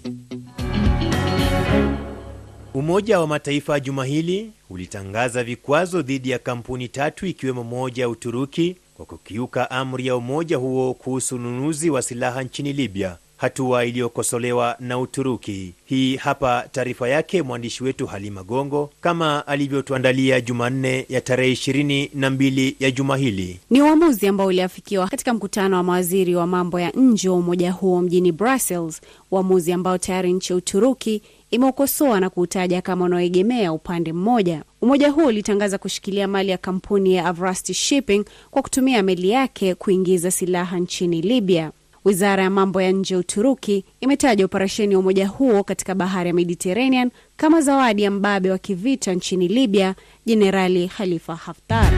[2.75, 8.77] Umoja wa Mataifa juma hili ulitangaza vikwazo dhidi ya kampuni tatu ikiwemo moja ya Uturuki
[8.97, 14.99] kwa kukiuka amri ya umoja huo kuhusu ununuzi wa silaha nchini Libya, hatua iliyokosolewa na
[14.99, 15.73] Uturuki.
[15.85, 22.31] Hii hapa taarifa yake mwandishi wetu Halima Gongo kama alivyotuandalia Jumanne ya tarehe ishirini na
[22.31, 23.61] mbili ya juma hili.
[23.71, 28.03] Ni uamuzi ambao uliafikiwa katika mkutano wa mawaziri wa mambo ya nje wa umoja huo
[28.03, 34.63] mjini Brussels, uamuzi ambao tayari nchi ya Uturuki imeukosoa na kuutaja kama unaoegemea upande mmoja.
[34.83, 40.31] Umoja huo ulitangaza kushikilia mali ya kampuni ya Avrasti Shipping kwa kutumia meli yake kuingiza
[40.31, 41.71] silaha nchini Libya.
[42.05, 46.35] Wizara ya mambo ya nje ya Uturuki imetaja operesheni ya umoja huo katika bahari ya
[46.35, 49.95] Mediterranean kama zawadi ya mbabe wa kivita nchini Libya,
[50.27, 51.93] Jenerali Khalifa Haftar.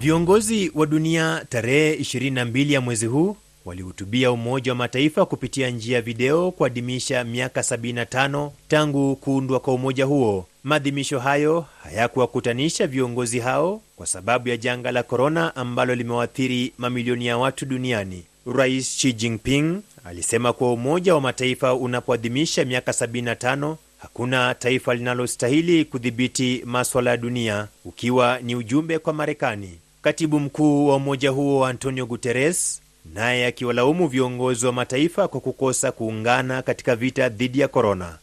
[0.00, 3.36] Viongozi wa dunia tarehe 22 ya mwezi huu
[3.70, 10.04] walihutubia Umoja wa Mataifa kupitia njia ya video kuadhimisha miaka 75 tangu kuundwa kwa umoja
[10.04, 10.46] huo.
[10.64, 17.38] Maadhimisho hayo hayakuwakutanisha viongozi hao kwa sababu ya janga la korona ambalo limewaathiri mamilioni ya
[17.38, 18.22] watu duniani.
[18.54, 26.62] Rais Xi Jinping alisema kuwa Umoja wa Mataifa unapoadhimisha miaka 75 hakuna taifa linalostahili kudhibiti
[26.64, 29.70] maswala ya dunia, ukiwa ni ujumbe kwa Marekani.
[30.02, 32.80] Katibu mkuu wa umoja huo Antonio Guterres
[33.14, 38.18] naye akiwalaumu viongozi wa mataifa kwa kukosa kuungana katika vita dhidi ya korona.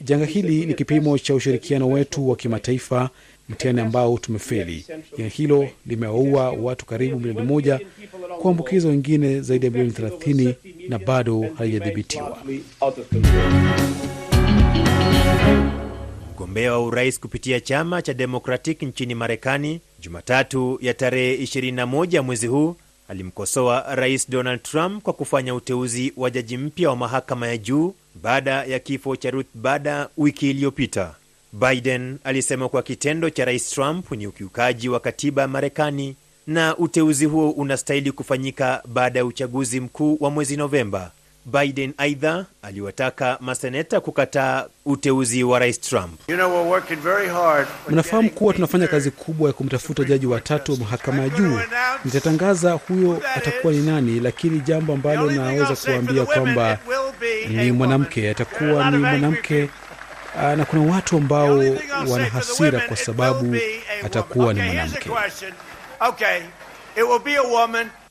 [0.00, 3.10] Janga hili ni kipimo cha ushirikiano wetu wa kimataifa,
[3.48, 4.86] mtihani ambao tumefeli.
[5.18, 7.80] Janga hilo limewaua watu karibu milioni moja,
[8.42, 10.54] kuambukiza wengine zaidi ya milioni 30
[10.88, 12.38] na bado halijadhibitiwa.
[16.34, 22.76] Mgombea wa urais kupitia chama cha Democratic nchini Marekani Jumatatu ya tarehe 21 mwezi huu
[23.08, 28.64] alimkosoa Rais Donald Trump kwa kufanya uteuzi wa jaji mpya wa mahakama ya juu baada
[28.64, 31.14] ya kifo cha Ruth Bader wiki iliyopita.
[31.52, 37.24] Biden alisema kuwa kitendo cha Rais Trump ni ukiukaji wa katiba ya Marekani na uteuzi
[37.24, 41.12] huo unastahili kufanyika baada ya uchaguzi mkuu wa mwezi Novemba.
[41.46, 46.20] Biden aidha aliwataka maseneta kukataa uteuzi wa Rais Trump.
[46.28, 46.76] You know,
[47.88, 51.58] mnafahamu kuwa tunafanya kazi kubwa ya kumtafuta jaji watatu wa mahakama ya juu.
[52.04, 56.78] Nitatangaza huyo atakuwa ni nani, lakini jambo ambalo naweza kuambia kwamba
[57.48, 59.68] ni mwanamke, atakuwa ni mwanamke
[60.56, 61.58] na kuna watu ambao
[62.08, 63.56] wana hasira kwa sababu
[64.04, 65.10] atakuwa ni mwanamke.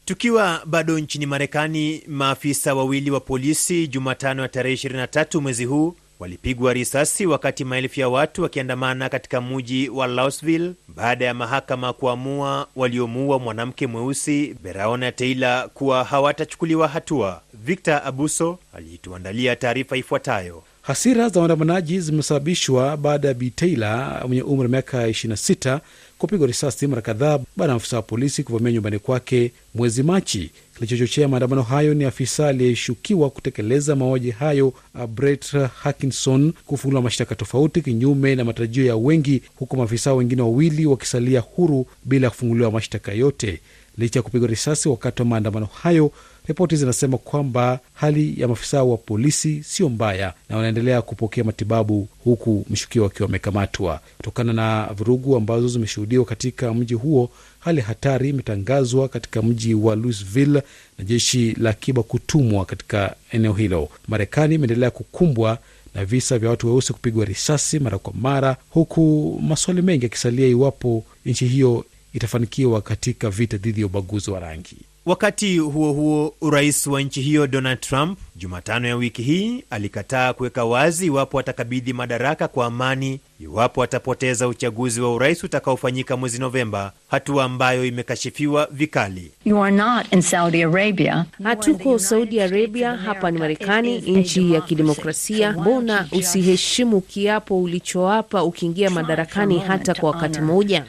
[0.05, 6.73] Tukiwa bado nchini Marekani, maafisa wawili wa polisi Jumatano ya tarehe 23 mwezi huu walipigwa
[6.73, 13.39] risasi wakati maelfu ya watu wakiandamana katika mji wa Louisville baada ya mahakama kuamua waliomuua
[13.39, 17.41] mwanamke mweusi Breonna Taylor kuwa hawatachukuliwa hatua.
[17.53, 20.63] Victor Abuso alituandalia taarifa ifuatayo.
[20.81, 25.79] Hasira za waandamanaji zimesababishwa baada ya Bi Taylor mwenye umri wa miaka 26
[26.23, 30.51] kupigwa risasi mara kadhaa baada ya afisa wa polisi kuvamia nyumbani kwake mwezi Machi.
[30.75, 34.73] Kilichochochea maandamano hayo ni afisa aliyeshukiwa kutekeleza mauaji hayo,
[35.15, 41.39] Brett Hackinson kufunguliwa mashtaka tofauti kinyume na matarajio ya wengi, huku maafisa wengine wawili wakisalia
[41.39, 43.59] huru bila kufunguliwa mashtaka yote.
[43.97, 46.11] Licha ya kupigwa risasi wakati wa maandamano hayo,
[46.47, 52.65] ripoti zinasema kwamba hali ya maafisa wa polisi sio mbaya na wanaendelea kupokea matibabu huku
[52.69, 53.99] mshukiwa akiwa amekamatwa.
[54.17, 57.29] Kutokana na vurugu ambazo zimeshuhudiwa katika mji huo,
[57.59, 60.63] hali hatari imetangazwa katika mji wa Louisville
[60.97, 63.89] na jeshi la akiba kutumwa katika eneo hilo.
[64.07, 65.57] Marekani imeendelea kukumbwa
[65.95, 71.03] na visa vya watu weusi kupigwa risasi mara kwa mara, huku maswali mengi yakisalia iwapo
[71.25, 74.77] nchi hiyo itafanikiwa katika vita dhidi ya ubaguzi wa rangi.
[75.05, 80.65] Wakati huo huo, rais wa nchi hiyo Donald Trump Jumatano ya wiki hii alikataa kuweka
[80.65, 87.43] wazi iwapo atakabidhi madaraka kwa amani iwapo atapoteza uchaguzi wa urais utakaofanyika mwezi Novemba, hatua
[87.43, 89.31] ambayo imekashifiwa vikali.
[89.45, 91.25] You are not in Saudi Arabia.
[91.43, 95.51] Hatuko Saudi Arabia, hapa ni Marekani, nchi ya kidemokrasia.
[95.51, 100.85] Mbona usiheshimu kiapo ulichoapa ukiingia madarakani hata kwa wakati mmoja?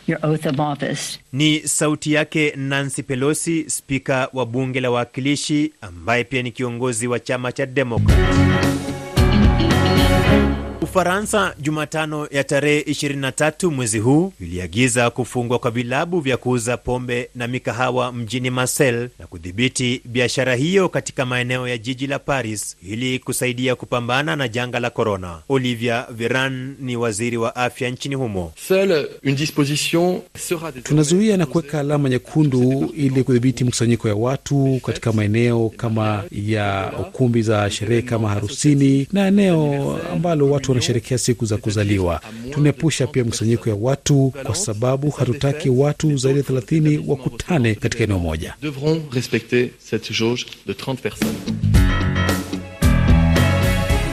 [1.32, 7.20] Ni sauti yake Nancy Pelosi, spika wa bunge la wawakilishi ambaye pia ni kiongozi wa
[7.20, 8.18] chama cha Demokrat.
[10.84, 17.48] Ufaransa Jumatano ya tarehe 23 mwezi huu iliagiza kufungwa kwa vilabu vya kuuza pombe na
[17.48, 23.74] mikahawa mjini Marseille na kudhibiti biashara hiyo katika maeneo ya jiji la Paris ili kusaidia
[23.74, 25.38] kupambana na janga la korona.
[25.48, 28.52] Olivia Veran ni waziri wa afya nchini humo.
[30.82, 37.42] Tunazuia na kuweka alama nyekundu ili kudhibiti mkusanyiko ya watu katika maeneo kama ya ukumbi
[37.42, 42.20] za sherehe kama harusini na eneo ambalo watu wanasherekea siku za kuzaliwa.
[42.50, 48.18] Tunaepusha pia mkusanyiko ya watu kwa sababu hatutaki watu zaidi ya 30 wakutane katika eneo
[48.18, 48.54] moja.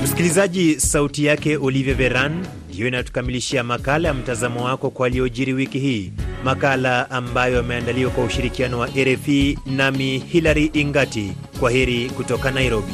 [0.04, 6.12] Msikilizaji, sauti yake Olivier Veran ndiyo inatukamilishia makala ya mtazamo wako kwa aliyojiri wiki hii,
[6.44, 11.32] makala ambayo yameandaliwa kwa ushirikiano wa RFI nami Hilary Ingati.
[11.60, 12.94] Kwa heri kutoka Nairobi.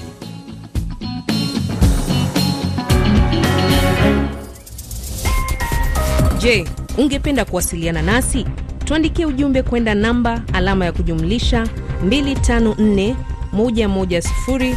[6.40, 6.66] Je,
[6.98, 8.46] ungependa kuwasiliana nasi?
[8.86, 11.68] Tuandikie ujumbe kwenda namba alama ya kujumlisha
[12.06, 13.16] 254
[13.54, 14.76] 110 000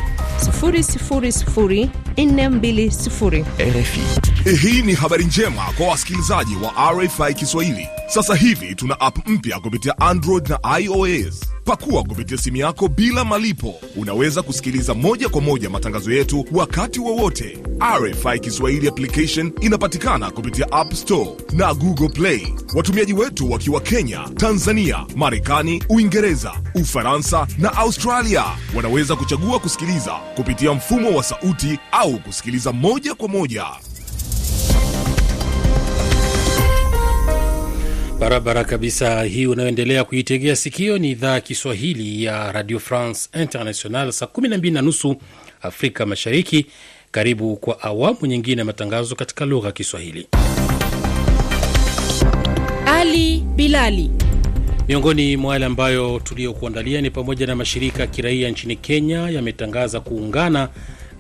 [2.16, 3.44] 420.
[3.59, 7.88] RFI Hii ni habari njema kwa wasikilizaji wa RFI Kiswahili.
[8.09, 11.40] Sasa hivi tuna app mpya kupitia Android na iOS.
[11.64, 13.74] Pakua kupitia simu yako bila malipo.
[13.96, 17.59] Unaweza kusikiliza moja kwa moja matangazo yetu wakati wowote.
[18.00, 22.55] RFI Kiswahili application inapatikana kupitia App Store na Google Play.
[22.74, 31.16] Watumiaji wetu wakiwa Kenya, Tanzania, Marekani, Uingereza, Ufaransa na Australia wanaweza kuchagua kusikiliza kupitia mfumo
[31.16, 33.64] wa sauti au kusikiliza moja kwa moja.
[38.20, 39.22] Barabara kabisa.
[39.22, 44.83] Hii unayoendelea kuitegea sikio ni idhaa ya Kiswahili ya Radio France International, saa 12 na
[44.83, 45.16] nusu
[45.62, 46.66] Afrika Mashariki.
[47.11, 50.26] Karibu kwa awamu nyingine ya matangazo katika lugha ya Kiswahili.
[52.87, 54.11] Ali Bilali.
[54.88, 60.68] Miongoni mwa yale ambayo tuliyokuandalia ni pamoja na mashirika ya kiraia nchini Kenya yametangaza kuungana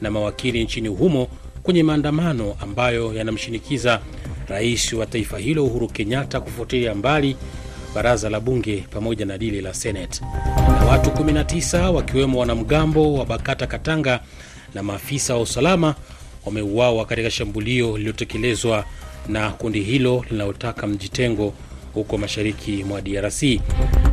[0.00, 1.28] na mawakili nchini humo
[1.62, 4.00] kwenye maandamano ambayo yanamshinikiza
[4.50, 7.36] rais wa taifa hilo Uhuru Kenyatta kufutilia mbali
[7.94, 10.20] baraza la bunge pamoja na dili la Senate.
[10.80, 14.20] Na watu 19 wakiwemo wanamgambo wa Bakata Katanga
[14.74, 15.94] na maafisa wa usalama
[16.46, 18.84] wameuawa katika shambulio lililotekelezwa
[19.28, 21.54] na kundi hilo linalotaka mjitengo
[21.94, 23.42] huko mashariki mwa DRC.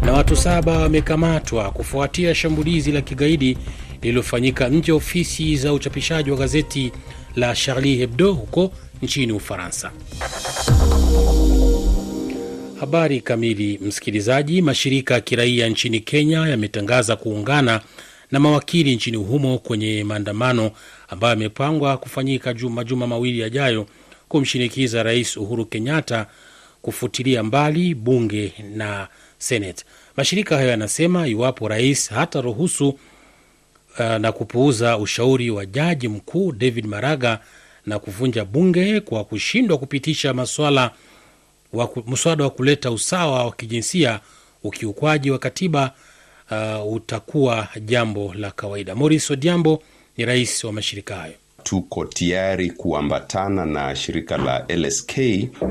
[0.02, 3.58] Na watu saba wamekamatwa kufuatia shambulizi la kigaidi
[4.02, 6.92] lililofanyika nje ofisi za uchapishaji wa gazeti
[7.38, 9.92] la Charlie Hebdo huko nchini Ufaransa.
[12.80, 14.62] Habari kamili, msikilizaji.
[14.62, 17.82] Mashirika ya kiraia nchini Kenya yametangaza kuungana
[18.32, 20.72] na mawakili nchini humo kwenye maandamano
[21.08, 23.88] ambayo yamepangwa kufanyika majuma mawili yajayo
[24.28, 26.28] kumshinikiza Rais Uhuru Kenyatta
[26.82, 29.86] kufutilia mbali bunge na Senate.
[30.18, 33.00] Mashirika hayo yanasema iwapo rais hata ruhusu
[34.00, 37.40] uh, na kupuuza ushauri wa jaji mkuu David Maraga
[37.86, 40.92] na kuvunja bunge kwa kushindwa kupitisha maswala
[42.08, 44.20] mswada wa kuleta usawa wa kijinsia,
[44.64, 45.94] ukiukwaji wa katiba
[46.52, 48.96] uh, utakuwa jambo la kawaida.
[48.96, 49.84] Maurice Odiambo
[50.18, 51.34] ni rais wa mashirika hayo.
[51.68, 55.14] Tuko tayari kuambatana na shirika la LSK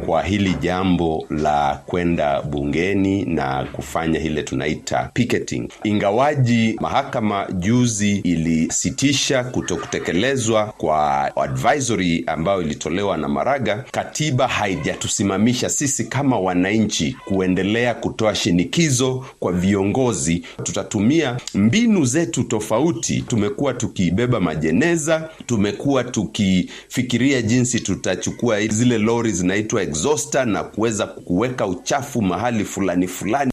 [0.06, 5.68] kwa hili jambo la kwenda bungeni na kufanya ile tunaita picketing.
[5.84, 16.38] Ingawaji mahakama juzi ilisitisha kutokutekelezwa kwa advisory ambayo ilitolewa na Maraga, katiba haijatusimamisha sisi kama
[16.38, 20.42] wananchi kuendelea kutoa shinikizo kwa viongozi.
[20.62, 23.20] Tutatumia mbinu zetu tofauti.
[23.22, 31.66] Tumekuwa tukiibeba majeneza, tumekuwa kuwa tukifikiria jinsi tutachukua zile lori zinaitwa exhauster na kuweza kuweka
[31.66, 33.52] uchafu mahali fulani fulani.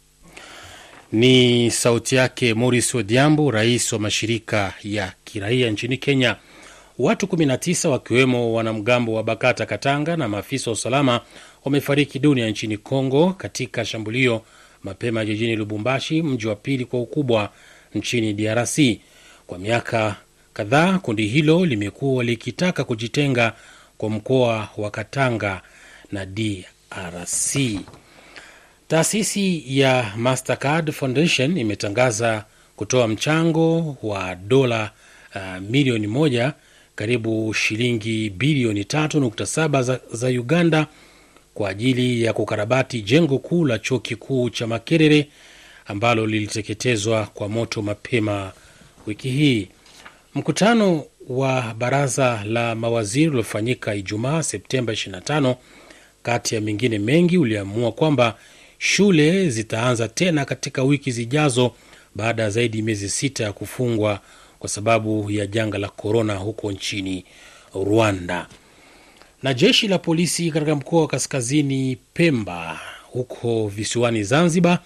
[1.11, 6.35] Ni sauti yake Morris Odhiambo, rais wa mashirika ya kiraia nchini Kenya.
[6.99, 11.21] Watu 19 wakiwemo wanamgambo wa Bakata Katanga na maafisa wa usalama
[11.65, 14.41] wamefariki dunia nchini Kongo katika shambulio
[14.83, 17.49] mapema jijini Lubumbashi, mji wa pili kwa ukubwa
[17.95, 18.79] nchini DRC.
[19.47, 20.15] Kwa miaka
[20.53, 23.53] kadhaa kundi hilo limekuwa likitaka kujitenga
[23.97, 25.61] kwa mkoa wa Katanga
[26.11, 27.55] na DRC.
[28.87, 34.91] Taasisi ya Mastercard Foundation imetangaza kutoa mchango wa dola
[35.35, 36.53] uh, milioni moja,
[36.95, 40.87] karibu shilingi bilioni 3.7 za, za Uganda
[41.53, 45.27] kwa ajili ya kukarabati jengo kuu la chuo kikuu cha Makerere
[45.85, 48.51] ambalo liliteketezwa kwa moto mapema
[49.07, 49.67] wiki hii.
[50.35, 55.55] Mkutano wa baraza la mawaziri uliofanyika Ijumaa Septemba 25
[56.23, 58.37] kati ya mengine mengi uliamua kwamba
[58.77, 61.71] shule zitaanza tena katika wiki zijazo
[62.15, 64.19] baada ya zaidi miezi sita ya kufungwa
[64.59, 67.25] kwa sababu ya janga la korona huko nchini
[67.75, 68.47] Rwanda.
[69.43, 72.79] Na jeshi la polisi katika mkoa wa kaskazini Pemba
[73.11, 74.79] huko visiwani Zanzibar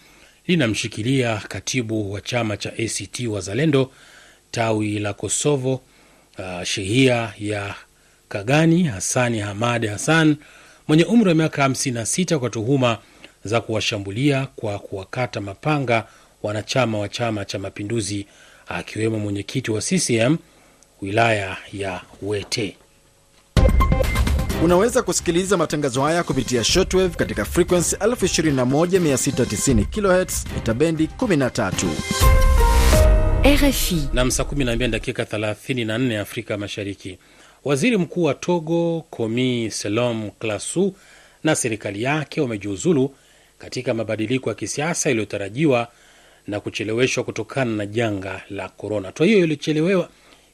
[0.47, 3.91] linamshikilia katibu wa chama cha ACT Wazalendo
[4.57, 5.81] tawi la Kosovo,
[6.39, 7.75] uh, shehia ya
[8.29, 10.35] Kagani Hasani Hamad Hassan
[10.87, 12.97] mwenye umri wa miaka 56 kwa tuhuma
[13.45, 16.05] za kuwashambulia kwa kuwakata mapanga
[16.43, 18.25] wanachama wa Chama cha Mapinduzi
[18.67, 20.37] akiwemo mwenyekiti wa CCM
[21.01, 22.77] wilaya ya Wete.
[24.63, 32.46] Unaweza kusikiliza matangazo haya kupitia shortwave katika frequency 21690 kHz bendi 13.
[33.55, 34.09] RFI.
[34.13, 37.17] Nam, saa 12 dakika 34 Afrika Mashariki.
[37.65, 40.95] Waziri Mkuu wa Togo Komi Selom Klasu
[41.43, 43.15] na serikali yake wamejiuzulu
[43.57, 45.87] katika mabadiliko ya kisiasa yaliyotarajiwa
[46.47, 49.07] na kucheleweshwa kutokana na janga la korona.
[49.07, 49.57] Hatua hiyo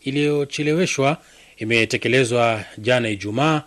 [0.03, 1.17] iliyocheleweshwa
[1.57, 3.63] imetekelezwa jana Ijumaa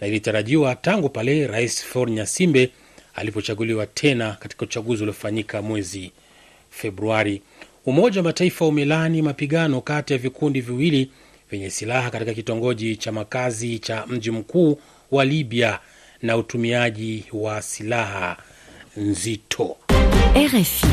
[0.00, 2.70] na ilitarajiwa tangu pale Rais Faure Nyasimbe
[3.14, 6.12] alipochaguliwa tena katika uchaguzi uliofanyika mwezi
[6.70, 7.42] Februari.
[7.88, 11.10] Umoja wa Mataifa umelaani mapigano kati ya vikundi viwili
[11.50, 14.78] vyenye silaha katika kitongoji cha makazi cha mji mkuu
[15.10, 15.80] wa Libya
[16.22, 18.36] na utumiaji wa silaha
[18.96, 19.76] nzito.
[20.36, 20.86] RFI.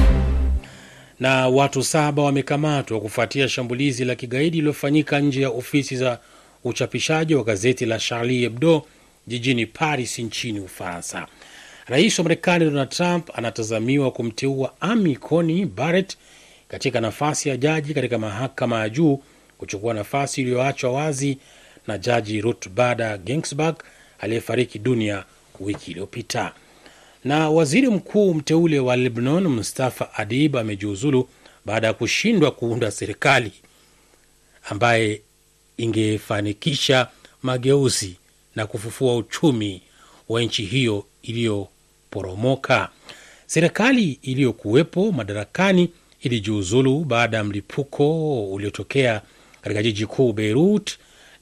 [1.19, 6.19] Na watu saba wamekamatwa kufuatia shambulizi la kigaidi lililofanyika nje ya ofisi za
[6.63, 8.85] uchapishaji wa gazeti la Charlie Hebdo
[9.27, 11.27] jijini Paris nchini Ufaransa.
[11.87, 16.17] Rais wa Marekani Donald Trump anatazamiwa kumteua Amy Coney Barrett
[16.67, 19.19] katika nafasi ya jaji katika mahakama ya juu
[19.57, 21.37] kuchukua nafasi iliyoachwa wazi
[21.87, 23.75] na jaji rutbada Ginsburg
[24.19, 25.23] aliyefariki dunia
[25.59, 26.53] wiki iliyopita.
[27.23, 31.29] Na waziri mkuu mteule wa Lebanon Mustafa Adib amejiuzulu
[31.65, 33.51] baada ya kushindwa kuunda serikali
[34.69, 35.21] ambaye
[35.77, 37.07] ingefanikisha
[37.43, 38.15] mageuzi
[38.55, 39.81] na kufufua uchumi
[40.29, 42.89] wa nchi hiyo iliyoporomoka.
[43.45, 45.89] Serikali iliyokuwepo madarakani
[46.25, 49.21] ilijiuzulu baada ya mlipuko uliotokea
[49.61, 50.91] katika jiji kuu Beirut,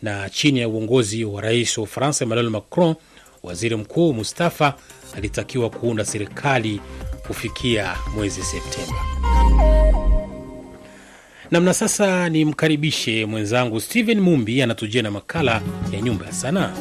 [0.02, 2.96] na chini ya uongozi wa rais wa Ufaransa Emmanuel Macron,
[3.44, 4.74] waziri mkuu Mustafa
[5.16, 6.82] alitakiwa kuunda serikali
[7.28, 8.96] kufikia mwezi Septemba.
[11.52, 15.62] Namna sasa, nimkaribishe mwenzangu Stephen Mumbi anatujia na makala
[15.92, 16.74] ya nyumba ya sanaa.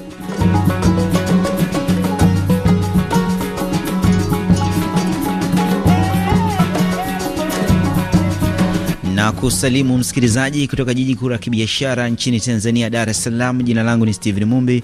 [9.22, 13.62] Na kusalimu msikilizaji kutoka jiji kuu la kibiashara nchini Tanzania, Dar es Salaam.
[13.62, 14.82] Jina langu ni Steven Mumbi.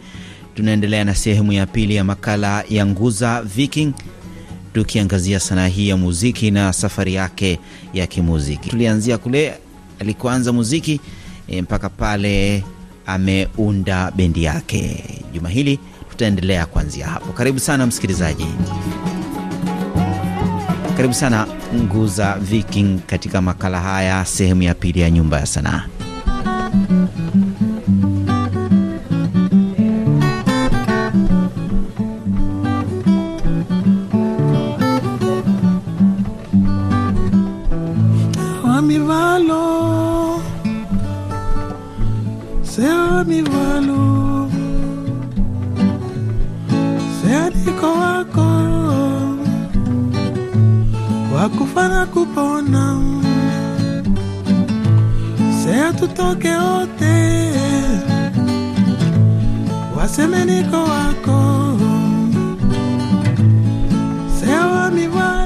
[0.54, 3.92] Tunaendelea na sehemu ya pili ya makala ya Nguza Viking,
[4.74, 7.58] tukiangazia sanaa hii ya muziki na safari yake
[7.94, 8.70] ya kimuziki.
[8.70, 9.54] Tulianzia kule
[9.98, 11.00] alikuanza muziki
[11.48, 12.64] e, mpaka pale
[13.06, 15.04] ameunda bendi yake.
[15.34, 15.78] Juma hili
[16.10, 17.32] tutaendelea kuanzia hapo.
[17.32, 18.46] Karibu sana msikilizaji.
[20.98, 25.82] Karibu sana Nguza Viking katika makala haya sehemu ya pili ya nyumba ya sanaa.
[51.52, 53.00] Wakufana kupona,
[55.64, 57.52] sea tutoke wote,
[59.96, 61.78] waseme niko wako,
[64.40, 65.37] sea wamivalo,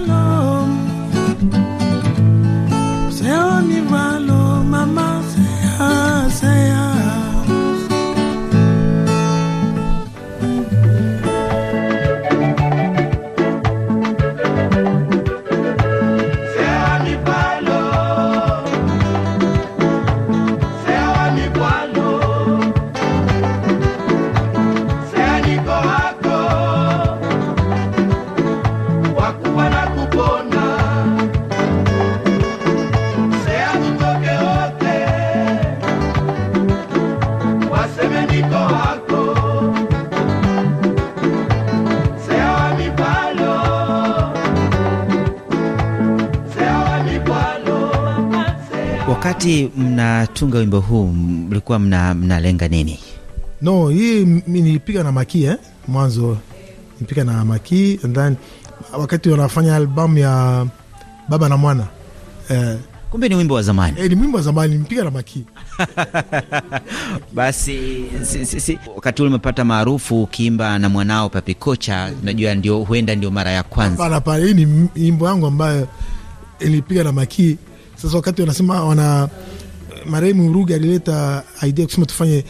[49.42, 52.98] Wakati mnatunga wimbo huu mlikuwa mna, mnalenga nini?
[53.62, 55.56] No, hii nilipiga na Maki eh?
[55.88, 56.38] Mwanzo
[56.94, 58.36] nilipiga na Maki and then
[58.98, 60.66] wakati wanafanya albamu ya
[61.28, 61.86] Baba na Mwana
[62.50, 62.76] eh,
[63.10, 64.00] Kumbe ni wimbo wa zamani.
[64.00, 65.44] eh, ni wimbo wa zamani nilipiga na Maki.
[67.34, 68.78] Basi si, si, si.
[68.94, 73.62] Wakati ule umepata maarufu ukiimba na mwanao Papi Kocha, najua ndio huenda ndio mara ya
[73.62, 73.96] kwanza.
[73.96, 75.88] Hapana, hapana, hii ni wimbo yangu ambayo
[76.60, 77.58] nilipiga na Maki.
[78.02, 79.28] Sasa wakati wanasema wana
[80.06, 82.44] marehemu Ruge alileta idea kusema tufanye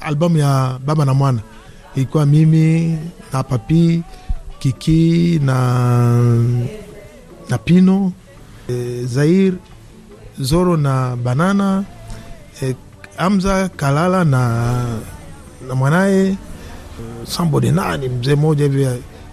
[0.00, 1.40] albamu ya Baba na Mwana,
[1.96, 2.98] ilikuwa mimi
[3.32, 4.02] na Papi
[4.58, 5.54] Kiki na
[7.48, 8.12] na Pino
[8.68, 9.52] e, Zair
[10.40, 11.84] Zoro na Banana
[12.62, 12.74] e,
[13.18, 14.74] Amza Kalala na,
[15.68, 16.36] na mwanaye
[17.24, 18.88] sambode nani mzee mmoja hivi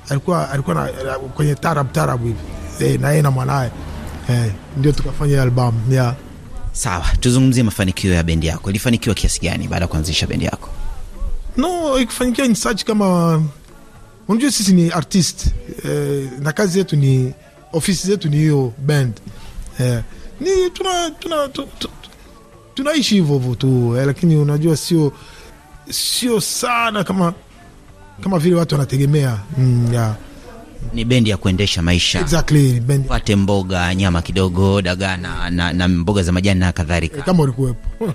[0.10, 2.40] alikuwa alikuwa na, kwenye tarab tarab hivi
[2.80, 3.72] e, na yeye na mwanaye
[4.30, 6.16] e, ndio tukafanya albamu yeah.
[6.72, 8.70] Sawa, tuzungumzie mafanikio ya bendi yako.
[8.70, 10.70] Ilifanikiwa kiasi gani baada ya kuanzisha bendi yako?
[11.58, 12.56] no ikifanikiwa ni
[12.86, 13.44] kama
[14.28, 15.48] unajua sisi ni artist
[15.86, 17.34] eh, na kazi yetu ni
[17.74, 19.14] ofisi zetu ni hiyo band
[19.80, 20.02] eh,
[20.40, 21.90] ni tuna tuna tu, tu,
[22.74, 25.12] tunaishi hivyo hivyo tu eh, lakini unajua sio
[25.90, 27.34] sio sana kama
[28.24, 30.16] kama vile watu wanategemea mm, yeah.
[30.94, 33.08] Ni bendi ya kuendesha maisha Exactly, bendi.
[33.08, 37.22] pate mboga, nyama kidogo, dagaa na, na, na mboga za majani na kadhalika.
[37.22, 37.88] kama ulikuwepo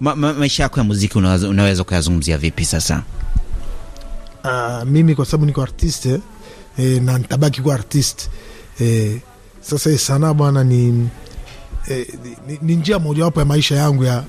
[0.00, 3.02] ma, ma, maisha yako ya muziki unaweza, unaweza kuyazungumzia vipi sasa?
[4.44, 6.20] Uh, mimi kwa sababu niko artiste
[6.78, 8.28] eh, na nitabaki kuwa artiste
[8.80, 9.16] eh,
[9.60, 11.08] sasa hii sanaa bwana ni,
[11.88, 12.06] eh,
[12.48, 14.24] ni, ni njia mojawapo ya maisha yangu ya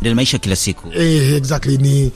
[0.00, 0.88] Ndio maisha kila siku.
[0.92, 2.12] eh, exactly ni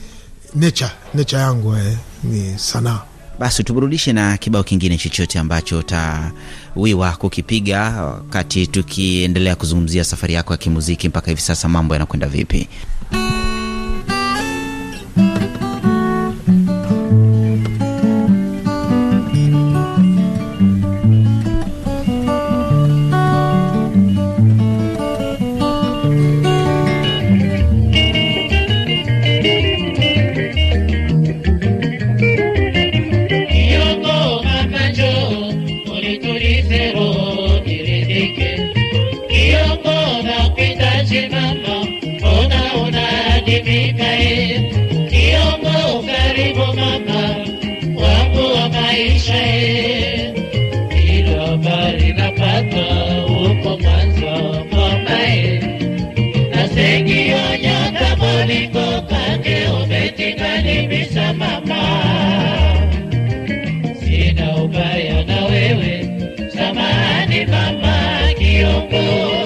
[0.55, 3.03] nature nature yangu eh, ni sanaa
[3.39, 10.57] Basi tuburudishe na kibao kingine chochote ambacho utawiwa kukipiga wakati tukiendelea kuzungumzia safari yako ya
[10.57, 12.69] kimuziki mpaka hivi sasa, mambo yanakwenda vipi?
[68.87, 69.38] Kiongo.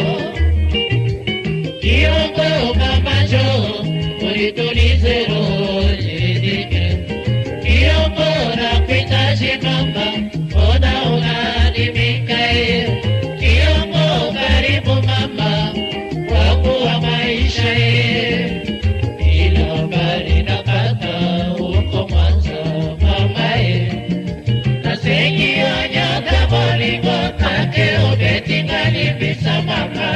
[28.42, 30.10] Umetingalibisa mama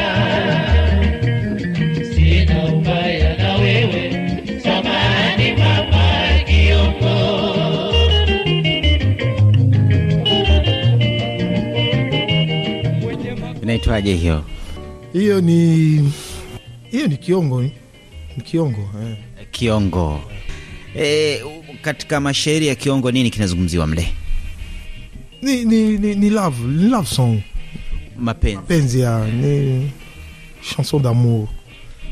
[2.15, 4.03] Sina ubaya na wewe
[4.63, 6.05] samani mama
[6.47, 7.17] Kiongo
[13.63, 14.45] Inaitwaje hiyo?
[15.13, 15.61] hiyo ni
[16.91, 17.73] hiyo ni kiongo ni
[18.45, 19.17] kiongo eh.
[19.51, 20.21] Kiongo.
[20.99, 21.41] E,
[21.83, 24.09] katika mashairi ya Kiongo nini kinazungumziwa mle?
[25.43, 27.41] ni, ni, ni, ni love ni love song
[28.27, 28.57] Mapenzi.
[28.57, 29.91] mapenzi ya ni
[30.77, 31.49] chanson d'amour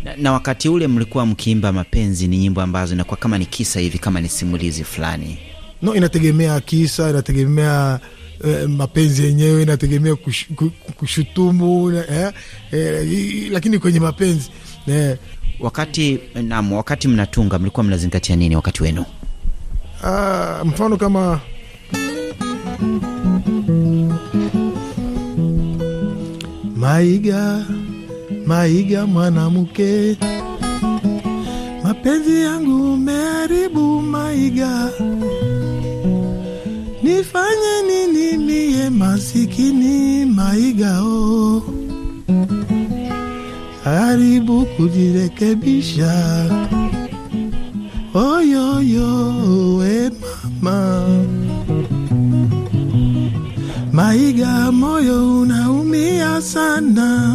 [0.04, 3.98] Na, na wakati ule mlikuwa mkiimba mapenzi, ni nyimbo ambazo inakuwa kama ni kisa hivi,
[3.98, 5.38] kama ni simulizi fulani.
[5.82, 8.00] no inategemea kisa inategemea
[8.44, 10.46] eh, mapenzi yenyewe inategemea kush,
[10.96, 12.32] kushutumu eh,
[12.72, 14.50] eh, lakini kwenye mapenzi
[14.88, 15.16] eh,
[15.60, 19.04] Wakati naam, wakati mnatunga mlikuwa mnazingatia nini wakati wenu?
[20.04, 21.40] ah, mfano kama
[26.84, 27.64] maiga
[28.46, 30.16] maiga mwanamke.
[31.84, 34.90] Mapenzi yangu umeharibu maiga.
[37.02, 41.62] Nifanye nini mie masikini maiga o?
[43.84, 46.14] Haribu kujirekebisha.
[48.14, 49.10] Oyoyo
[49.78, 50.10] we
[50.62, 51.43] mama
[53.94, 57.34] maiga moyo unaumia sana.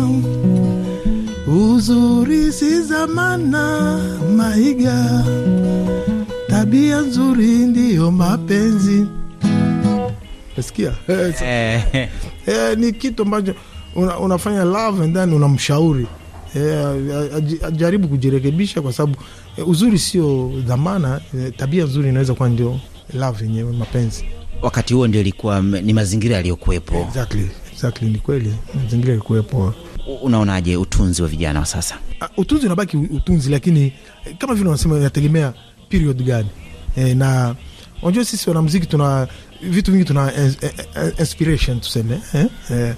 [1.47, 3.97] Uzuri si zamana
[4.35, 5.23] maiga.
[6.47, 9.05] Tabia nzuri ndiyo mapenzi.
[10.57, 10.93] Nasikia?
[12.45, 13.53] Eh, ni kitu ambacho
[13.95, 16.07] una, unafanya love and then unamshauri.
[16.55, 16.87] Eh,
[17.67, 19.17] ajaribu kujirekebisha kwa sababu
[19.57, 21.21] eh, uzuri sio dhamana.
[21.37, 22.79] Eh, tabia nzuri inaweza kuwa ndio
[23.13, 24.25] love yenyewe mapenzi
[24.61, 26.95] Wakati huo ndio ilikuwa ni mazingira yaliyokuwepo.
[27.09, 28.53] exactly, exactly ni kweli
[28.83, 29.73] mazingira yalikuwepo.
[30.21, 31.95] Unaonaje utunzi wa vijana wa sasa?
[32.21, 33.93] Uh, utunzi unabaki utunzi lakini
[34.25, 35.53] eh, kama vile unasema inategemea
[35.89, 36.49] period gani
[36.95, 37.55] e, na
[38.01, 39.27] unajua sisi wanamuziki tuna
[39.61, 40.53] vitu vingi tuna eh,
[41.19, 42.45] inspiration tuseme eh?
[42.71, 42.93] Eh,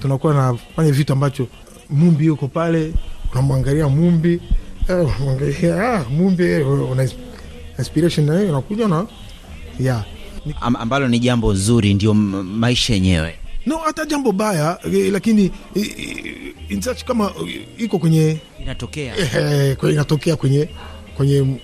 [0.00, 1.46] tunakuwa nafanya vitu ambacho
[1.90, 2.92] mumbi yuko pale
[3.32, 4.40] unamwangalia mumbi
[4.88, 7.08] eh, unamwangalia ah, mumbi una
[7.78, 9.06] inspiration na hiyo unakuja na
[9.80, 10.04] yeah.
[10.60, 13.34] Am, ambalo ni jambo zuri, ndio maisha yenyewe.
[13.66, 16.34] no hata jambo baya eh, lakini eh, eh,
[16.68, 17.32] in such kama
[17.78, 19.14] iko kwenye Inatokea.
[19.18, 20.68] Eh, inatokea kwenye
[21.16, 21.58] kwenye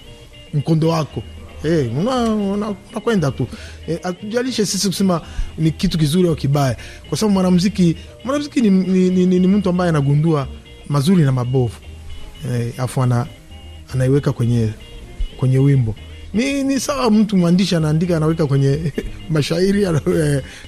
[0.54, 1.22] mkondo wako.
[1.64, 3.46] Eh, una- unakwenda tu.
[3.88, 5.20] Eh, atujalishe sisi kusema
[5.58, 6.76] ni kitu kizuri au kibaya,
[7.08, 10.48] kwa sababu mwanamuziki mwanamuziki ni, ni, ni, ni, ni mtu ambaye anagundua
[10.88, 11.76] mazuri na mabovu.
[12.52, 13.26] Eh, afu ana,
[13.94, 14.68] anaiweka kwenye
[15.36, 15.94] kwenye wimbo
[16.34, 18.92] ni, ni sawa mtu mwandishi anaandika anaweka kwenye
[19.30, 19.92] mashairi eh,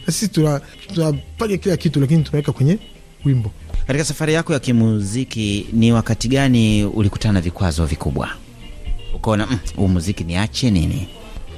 [0.07, 0.61] na sisi tuna-
[0.95, 2.79] tunafanya kila kitu lakini tunaweka kwenye
[3.25, 3.51] wimbo.
[3.87, 8.29] Katika safari yako ya kimuziki, ni wakati gani ulikutana na vikwazo vikubwa?
[9.15, 11.09] Ukaona "Mm, huu muziki niache nini?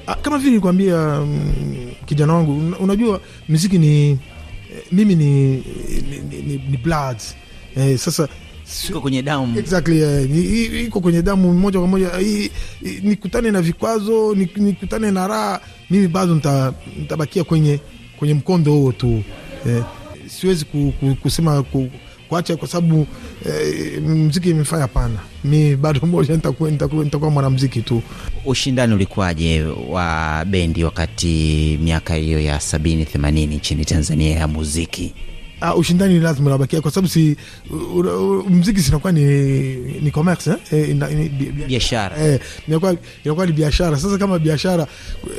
[0.07, 4.19] Ah, kama vile nikuambia, mm, kijana wangu unajua muziki ni eh,
[4.93, 5.63] mimi ni, ni,
[6.31, 7.17] ni, ni, ni blood
[7.77, 8.29] eh, sasa
[8.89, 9.59] iko kwenye damu.
[9.59, 10.85] Exactly yeah.
[10.87, 12.11] iko kwenye damu moja kwa moja.
[13.03, 15.61] Nikutane na vikwazo nikutane na raha
[15.91, 17.81] mimi bado nita- nitabakia kwenye
[18.19, 19.23] kwenye mkondo huo tu.
[19.69, 19.85] Eh,
[20.27, 21.89] siwezi ku, ku, kusema ku,
[22.29, 23.07] kuacha kwa sababu
[23.47, 25.19] eh, mziki imefanya hapana.
[25.45, 28.03] Mi bado moja nitakuwa mwanamziki tu.
[28.45, 35.15] Ushindani ulikuwaje wa bendi wakati miaka hiyo ya sabini themanini nchini Tanzania ya muziki?
[35.63, 37.37] Uh, ushindani ni lazima unabakia kwa sababu si
[38.51, 39.23] mziki sinakuwa ni,
[39.77, 40.57] ni commerce eh?
[40.73, 42.17] Eh, ina- ni- bi- bi- Biashara.
[42.19, 43.97] eh, inakuwa inakuwa ni biashara.
[43.99, 44.87] Sasa kama biashara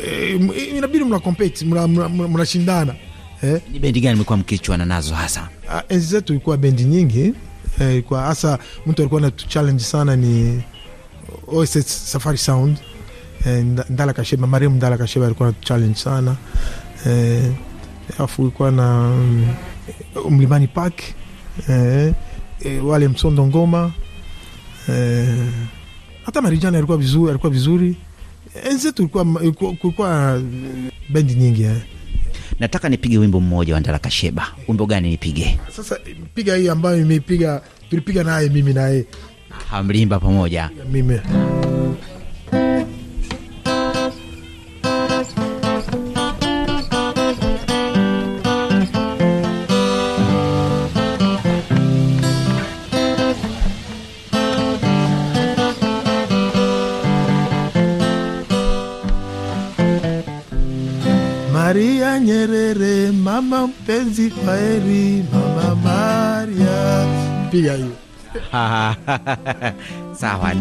[0.08, 0.42] eh,
[0.78, 2.96] inabidi mna compete mna- mna- mna- mnashindana
[3.44, 3.62] eh?
[3.72, 5.50] Ni bendi gani mlikuwa mkichwana nazo hasa?
[5.68, 7.34] Uh, enzi zetu ilikuwa bendi nyingi
[7.80, 10.62] eh, kwa hasa mtu alikuwa na challenge sana ni
[11.48, 12.78] OSS Safari Sound
[13.46, 16.36] eh, Nda- Ndala Kasheba, Mariam Ndala Kasheba alikuwa na challenge sana
[17.08, 17.52] eh,
[18.18, 19.48] afu ilikuwa na mm,
[20.30, 21.02] Mlimani Park
[21.70, 22.14] eh,
[22.62, 23.92] eh, wale Msondo Ngoma
[24.90, 25.28] eh,
[26.26, 27.96] hata Marijani alikuwa vizuri, alikuwa vizuri.
[28.72, 30.42] Enzi kulikuwa eh,
[31.10, 31.82] bendi nyingi eh.
[32.60, 34.48] Nataka nipige wimbo mmoja wa Ndala Kasheba.
[34.68, 35.60] Wimbo gani nipige?
[35.76, 36.00] Sasa
[36.36, 39.06] piga hii ambayo imeipiga tulipiga naye mimi naye
[39.70, 40.70] Hamlimba pamoja.
[40.92, 41.20] mimi
[63.58, 67.06] mama mpenzi, kwaheri mama Maria.
[67.52, 67.92] Piga hiyo.
[70.20, 70.54] Sawa.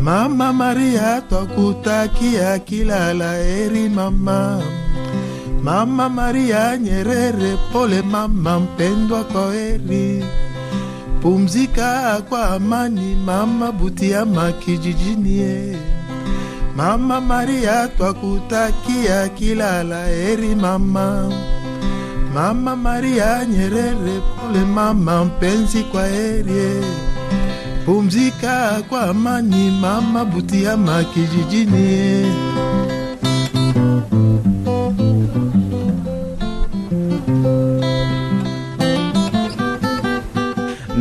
[0.00, 4.62] Mama Maria, twakutakia kila la heri mama.
[5.62, 10.24] Mama Maria Nyerere, pole mama mpendwa, kwa heri.
[11.22, 15.38] Pumzika kwa amani mama Butiama kijijini.
[15.40, 15.76] eh.
[16.76, 21.32] Mama Maria, twakutakia kila la heri mama.
[22.34, 26.84] Mama Maria Nyerere, pole mama mpenzi, kwa heri.
[27.86, 31.94] Pumzika kwa amani mama Butiama kijijini.
[31.94, 32.26] eh.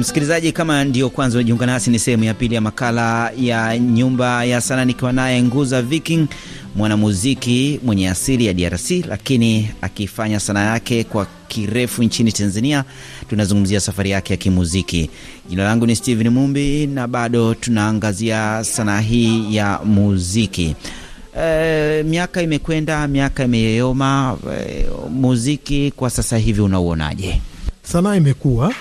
[0.01, 4.61] Msikilizaji, kama ndio kwanza unajiunga nasi, ni sehemu ya pili ya makala ya Nyumba ya
[4.61, 6.27] Sanaa, nikiwa naye Nguza Viking,
[6.75, 12.83] mwanamuziki mwenye asili ya DRC lakini akifanya sanaa yake kwa kirefu nchini Tanzania.
[13.29, 15.09] Tunazungumzia safari yake ya kimuziki.
[15.49, 20.75] Jina langu ni Steven Mumbi na bado tunaangazia sanaa hii ya muziki.
[21.41, 24.37] E, miaka imekwenda, miaka imeyoyoma.
[24.67, 27.41] E, muziki kwa sasa hivi unauonaje?
[27.83, 28.73] sanaa imekuwa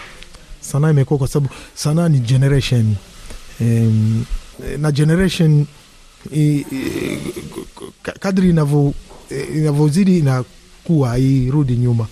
[0.60, 2.94] sanaa imekuwa kwa sababu sanaa ni generation.
[3.60, 4.24] Um,
[4.78, 5.66] na generation
[6.32, 7.18] i, i,
[8.20, 12.06] kadri eh, inavyozidi inakuwa irudi nyuma.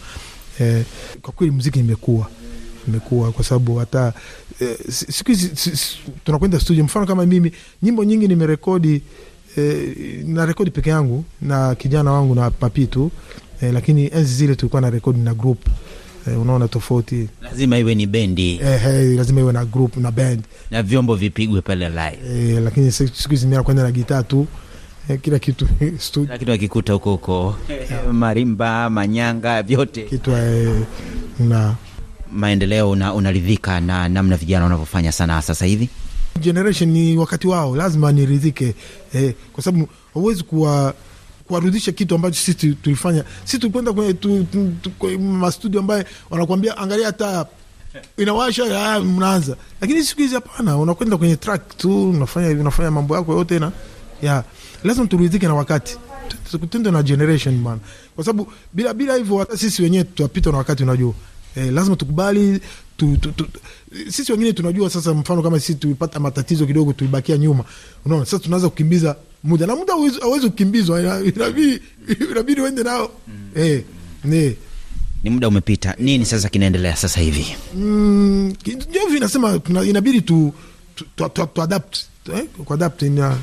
[0.60, 0.84] Eh,
[1.22, 2.30] kwa kweli muziki imekuwa
[2.88, 4.12] imekuwa kwa sababu hata
[4.60, 5.50] eh, siku hizi
[6.24, 6.84] tunakwenda studio.
[6.84, 9.02] Mfano kama mimi nyimbo nyingi nimerekodi
[9.56, 13.10] eh, na rekodi peke yangu na kijana wangu na papitu
[13.62, 15.66] eh, lakini enzi zile tulikuwa na rekodi na group
[16.26, 17.28] eh, unaona tofauti.
[17.42, 18.60] Lazima iwe ni bendi.
[18.62, 20.42] Eh, eh, lazima iwe na group na band.
[20.70, 22.52] Na vyombo vipigwe pale live.
[22.54, 24.46] eh, lakini siku hizi mimi nakwenda na gitaa tu.
[25.10, 27.56] Eh, kila kitu studio lakini wakikuta huko huko.
[28.12, 30.02] Marimba manyanga vyote.
[30.02, 30.74] Kitu eh,
[31.38, 31.74] na
[32.32, 35.88] maendeleo una, unaridhika na namna vijana wanavyofanya sanaa sasa hivi?
[36.40, 38.74] Generation ni wakati wao lazima niridhike.
[39.14, 40.94] Eh, kwa sababu huwezi kuwa
[41.48, 43.24] kuwarudisha kitu ambacho sisi tulifanya.
[43.44, 47.46] Sisi tulikwenda kwenye tu, tu, tu, kwe, mastudio ambaye wanakuambia angalia taa
[48.22, 49.56] inawasha mnaanza.
[49.80, 53.72] Lakini siku hizi hapana unakwenda kwenye track tu unafanya unafanya mambo yako yote na
[54.22, 54.44] ya
[54.84, 55.96] lazima turidhike na wakati.
[56.50, 57.78] Tu- tu- na generation bana
[58.14, 61.14] kwa sababu bila bila hivyo hata sisi wenyewe tutapita na wakati unajua.
[61.56, 62.60] Eh, lazima tukubali
[62.96, 63.46] tu, tu, tu,
[64.08, 67.64] sisi wengine tunajua sasa mfano kama sisi tulipata matatizo kidogo tulibakia nyuma
[68.04, 71.22] unaona sasa tunaanza kukimbiza muda na muda hauwezi kukimbizwa
[72.30, 73.10] inabidi uende nao
[73.56, 73.82] eh,
[74.24, 74.56] Ne.
[75.22, 77.46] Ni muda umepita, nini sasa kinaendelea sasa hivi?
[77.74, 78.54] Mm,
[78.88, 80.52] ndio hivi inabidi tu
[80.94, 81.96] tu, tu, tu, tu adapt
[82.34, 82.44] eh?
[82.64, 83.36] kuadapt ina,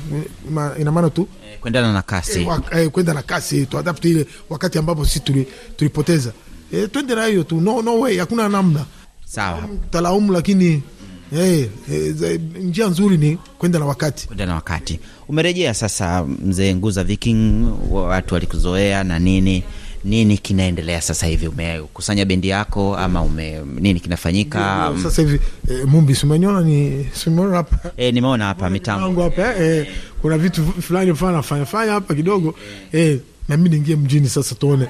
[0.80, 1.28] ina maana tu
[1.60, 2.40] Kuendana na kasi.
[2.40, 6.32] eh, eh, kwenda na kasi tu adapt ile wakati ambapo sisi tuli, tulipoteza
[6.72, 8.84] eh, twende na hiyo tu no, no way hakuna namna
[9.26, 10.82] Sawa, talaumu lakini
[11.30, 14.26] Hey, hey, njia nzuri ni kwenda na wakati.
[14.26, 15.00] Kwenda na wakati.
[15.28, 19.62] Umerejea sasa, mzee Nguza Viking, watu walikuzoea na nini?
[20.04, 21.48] Nini kinaendelea sasa hivi?
[21.48, 24.92] Umekusanya bendi yako ama ume, nini kinafanyika?
[25.02, 27.90] sasa hivi E, Mumbi simeniona ni simeona hapa?
[27.96, 29.22] E, nimeona hapa mitambo.
[29.22, 29.86] hapa e,
[30.22, 32.54] kuna vitu fulani fulani nafanya fanya hapa kidogo.
[32.94, 33.18] E,
[33.48, 34.86] na mimi niingie mjini sasa, tuone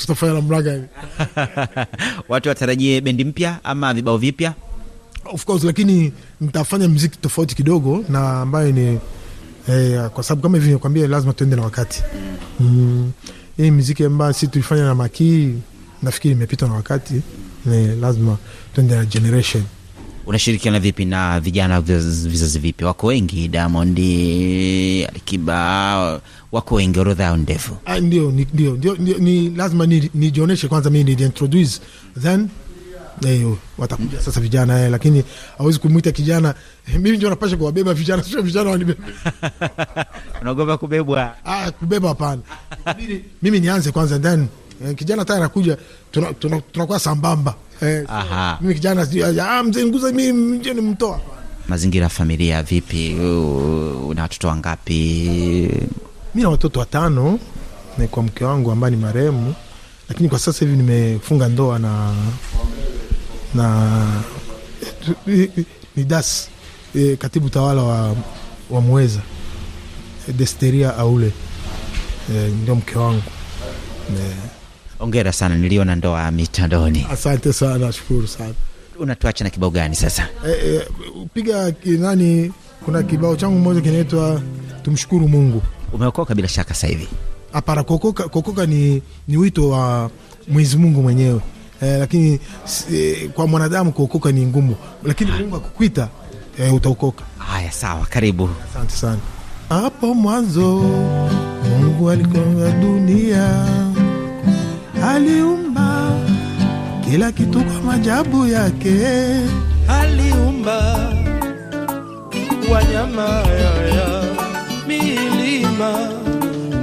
[0.00, 0.84] tutafanya namna gani.
[2.28, 4.54] watu watarajie bendi mpya ama vibao vipya?
[5.24, 8.98] Of course, lakini nitafanya mziki tofauti kidogo na ambayo ni
[9.68, 12.02] eh, kwa sababu kama hivi nikwambia, lazima tuende na wakati
[12.60, 13.12] mm.
[13.56, 15.54] Hii mziki ambayo si tulifanya na Makii
[16.02, 17.22] nafikiri imepita na wakati
[17.66, 18.36] ni lazima
[18.74, 19.64] tuende na generation
[20.30, 22.84] Unashirikiana vipi na vijana vizazi vipi?
[22.84, 23.98] Wako wengi, Diamond,
[25.08, 26.20] Alikiba,
[26.52, 27.76] wako wengi, orodha yao ndefu.
[27.84, 31.80] Ah, ndio ni, ndio, ni lazima ni- nijionyeshe kwanza, mi nijiintroduce
[32.22, 32.48] then
[33.26, 35.24] Eyo, watakuja sasa vijana eh, lakini
[35.58, 36.54] hawezi kumwita kijana
[36.88, 39.04] eh, mimi ndio napasha kuwabeba vijana, sio vijana wanibeba.
[40.40, 41.34] Unaogopa kubebwa?
[41.44, 42.42] Ah, kubeba hapana.
[43.42, 44.46] Mimi nianze kwanza then
[44.84, 45.76] eh, kijana tayari anakuja,
[46.10, 47.54] tunakuwa tuna, tuna sambamba.
[47.82, 48.04] Eh,
[48.60, 51.20] mimi kijana sijui, ah, mzee Nguza mimi ndio nimtoa.
[51.68, 53.14] Mazingira ya familia vipi?
[54.08, 55.00] Una watoto wangapi?
[56.34, 57.38] mi na watoto watano
[57.98, 59.54] ni kwa mke wangu ambaye ni marehemu,
[60.08, 62.14] lakini kwa sasa hivi nimefunga ndoa na
[63.54, 64.06] na
[65.96, 66.48] ni das
[66.94, 68.16] e, katibu tawala wa,
[68.70, 69.20] wa Mweza
[70.28, 71.32] e, Desteria Aule
[72.34, 73.22] e, ndio mke wangu.
[74.10, 74.32] E,
[75.00, 77.06] Ongera sana, niliona ndoa mitandaoni.
[77.12, 78.54] asante sana, nashukuru sana.
[78.98, 80.28] Unatuacha na kibao gani sasa?
[80.46, 80.86] E, e,
[81.34, 82.52] piga nani,
[82.84, 84.40] kuna kibao changu moja kinaitwa
[84.82, 85.62] tumshukuru Mungu.
[85.92, 87.08] Umeokoka bila shaka sasa hivi.
[87.52, 90.10] Hapana, kokoka, kuokoka ni, ni wito wa
[90.48, 91.40] Mwenyezi Mungu mwenyewe
[91.82, 92.40] e, lakini
[92.94, 96.08] eh, kwa mwanadamu kuokoka ni ngumu, lakini Mungu akukwita
[96.58, 97.24] e, utaokoka.
[97.38, 98.48] Haya, sawa, karibu.
[98.70, 99.18] Asante sana.
[99.68, 100.66] Hapo mwanzo
[101.80, 103.66] Mungu alikonga dunia,
[105.04, 106.12] aliumba
[107.10, 108.96] kila kitu kwa majabu yake.
[109.88, 111.08] aliumba
[112.72, 114.22] wanyama yaya
[114.88, 115.92] milima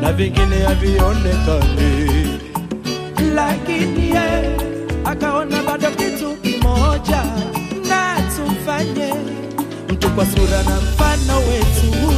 [0.01, 2.39] na vingine havionekani,
[3.35, 4.57] lakini ye
[5.05, 7.23] akaona bado kitu kimoja,
[7.89, 9.13] na tumfanye
[9.89, 12.13] mtu kwa sura na mfano wetu.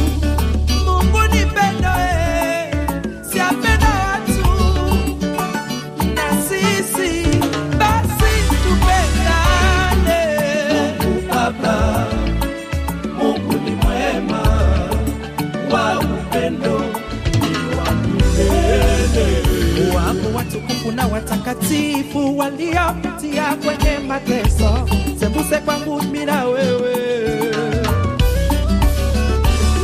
[21.50, 24.88] Watakatifu waliopitia kwenye mateso,
[25.20, 26.96] sembuse kwangu mimi na wewe.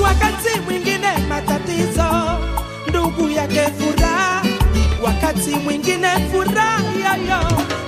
[0.02, 2.38] Wakati mwingine matatizo,
[2.88, 4.42] ndugu yake furaha,
[5.04, 7.42] wakati mwingine furaha yoyo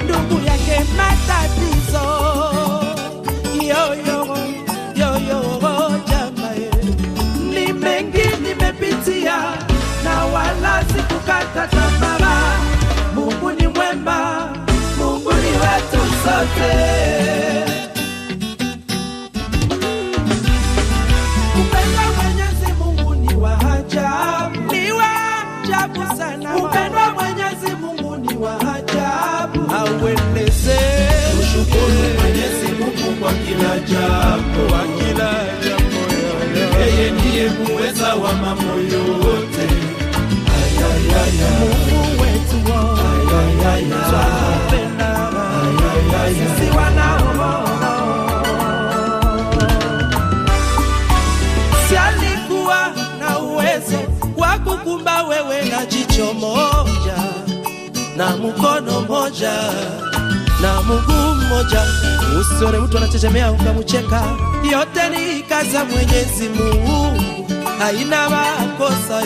[0.04, 2.04] ndugu yake matatizo.
[3.62, 4.26] Yoyo
[4.96, 6.70] yoyo, jamae,
[7.54, 9.36] ni mengi nimepitia
[10.04, 12.17] na wala sikukata tamaa.
[16.38, 17.78] Sote.
[21.60, 25.10] Upendo Mwenyezi Mungu ni wa ajabu, ni wa
[25.62, 26.56] ajabu sana.
[26.56, 30.78] Upendo Mwenyezi Mungu ni wa ajabu, auendeze
[31.40, 35.32] ushukuru Mwenyezi Mungu kwa kila jambo, kwa kila
[35.64, 35.98] jambo.
[36.80, 38.80] Yeye ndiye muweza wa mambo
[55.22, 57.16] wewe na jicho moja
[58.16, 59.52] na mkono moja
[60.62, 61.82] na mguu mmoja,
[62.40, 64.22] usione mtu anachechemea ukamcheka.
[64.72, 67.16] Yote ni kazi Mwenyezi Mungu,
[67.78, 69.22] haina makosa.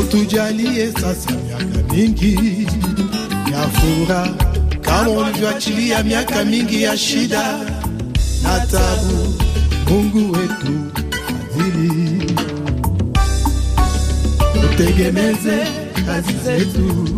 [0.00, 2.66] Utujalie sasa miaka mingi
[3.52, 4.28] ya furaha
[4.80, 7.58] kama ulivyoachilia miaka mingi ya shida
[8.42, 9.34] na tabu.
[9.90, 10.85] Mungu wetu
[14.76, 15.66] fadhili, utegemeze
[16.06, 17.08] kazi zetu,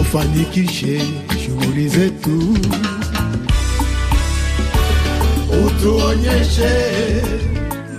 [0.00, 1.00] ufanikishe
[1.46, 2.56] shughuli zetu,
[5.66, 6.70] utuonyeshe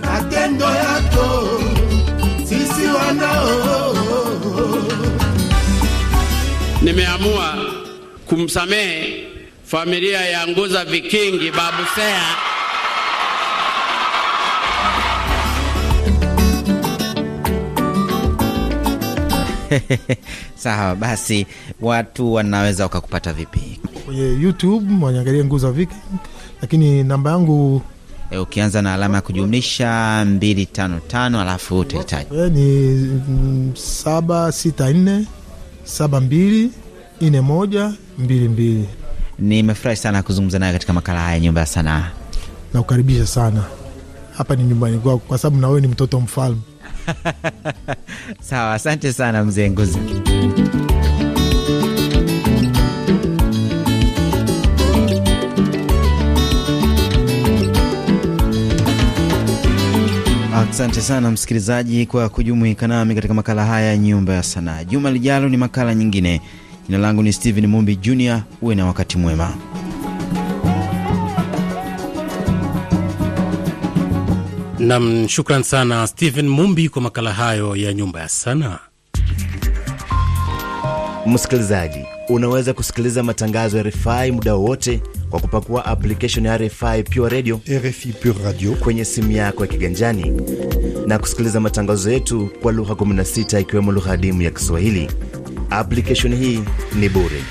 [0.04, 1.48] matendo yako
[2.44, 3.94] sisi wanao.
[6.82, 7.54] Nimeamua
[8.26, 9.24] kumsamehe
[9.64, 12.51] familia ya Nguza Vikingi Babu Sea
[20.54, 21.46] Sawa basi,
[21.80, 23.80] watu wanaweza wakakupata vipi?
[24.06, 25.96] kwenye YouTube waniangalia Nguza Viking,
[26.62, 27.82] lakini namba yangu
[28.30, 32.62] E, ukianza na alama ya kujumlisha 255 alafu utahitaji eh, ni
[33.28, 35.26] mm, saba sita nne
[35.84, 36.70] saba mbili
[37.20, 38.88] nne moja mbili mbili.
[39.38, 42.10] Nimefurahi sana kuzungumza naye katika makala haya nyumba ya sanaa.
[42.74, 43.64] Nakukaribisha sana
[44.36, 46.60] hapa, ni nyumbani kwako kwa sababu na wewe ni mtoto mfalme.
[48.40, 49.98] Sawa, asante sana mzee Nguzi.
[60.70, 64.84] Asante sana msikilizaji kwa kujumuika nami katika makala haya ya nyumba ya sanaa.
[64.84, 66.40] Juma lijalo ni makala nyingine.
[66.86, 68.42] Jina langu ni Steven Mumbi Junior.
[68.62, 69.54] Uwe na wakati mwema.
[74.82, 78.78] Nam, shukran sana Stephen Mumbi kwa makala hayo ya nyumba ya sanaa.
[81.26, 87.60] Msikilizaji, unaweza kusikiliza matangazo ya RFI muda wowote kwa kupakua application ya RFI Pure Radio,
[87.84, 90.40] RFI Pure Radio kwenye simu yako ya kiganjani
[91.06, 95.10] na kusikiliza matangazo yetu kwa lugha 16 ikiwemo lugha adimu ya Kiswahili.
[95.70, 96.60] Application hii
[97.00, 97.42] ni bure.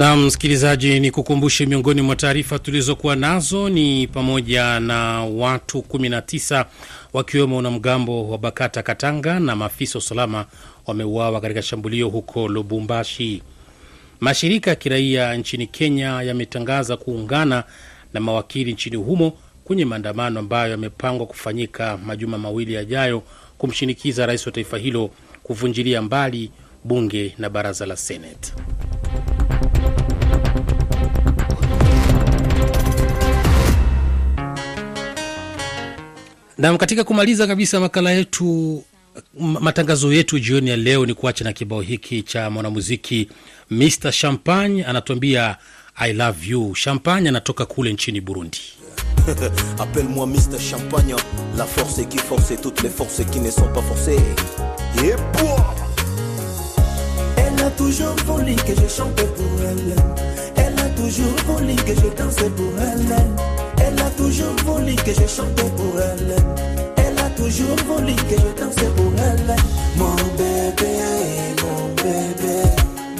[0.00, 6.64] Na msikilizaji, ni kukumbushe miongoni mwa taarifa tulizokuwa nazo ni pamoja na watu 19
[7.12, 10.46] wakiwemo wanamgambo wa Bakata Katanga na maafisa wa usalama
[10.86, 13.42] wameuawa katika shambulio huko Lubumbashi.
[14.20, 17.64] Mashirika ya kiraia nchini Kenya yametangaza kuungana
[18.14, 19.32] na mawakili nchini humo
[19.64, 23.22] kwenye maandamano ambayo yamepangwa kufanyika majuma mawili yajayo
[23.58, 25.10] kumshinikiza rais wa taifa hilo
[25.42, 26.50] kuvunjilia mbali
[26.84, 28.52] bunge na baraza la Seneti.
[36.60, 38.82] Nam, katika kumaliza kabisa makala yetu
[39.38, 43.28] matangazo yetu jioni ya leo ni kuacha na kibao hiki cha mwanamuziki
[43.70, 45.56] Mr Champagne anatuambia
[45.96, 46.74] I love you.
[46.74, 48.58] Champagne anatoka kule nchini Burundi.
[49.82, 51.14] Appelle-moi Mr Champagne,
[51.56, 54.20] la force qui force toutes les forces qui ne sont pas forcées.
[55.02, 55.18] Yeah.
[57.36, 59.96] Elle a toujours voulu que je chante pour elle.
[60.56, 63.69] Elle a toujours voulu que je danse pour elle.
[63.90, 66.36] Elle a toujours voulu que je chante pour elle.
[66.96, 69.56] Elle a toujours voulu que je danse pour elle.
[69.96, 70.92] Mon bébé,
[71.62, 72.62] mon bébé,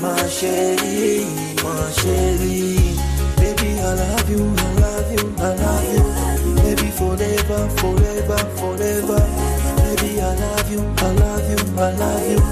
[0.00, 1.26] ma chérie,
[1.64, 2.96] ma chérie.
[3.36, 6.54] Baby, I love you, I love you, I love you.
[6.62, 9.22] Baby, forever, forever, forever.
[9.76, 12.49] Baby, I love you, I love you, I love you.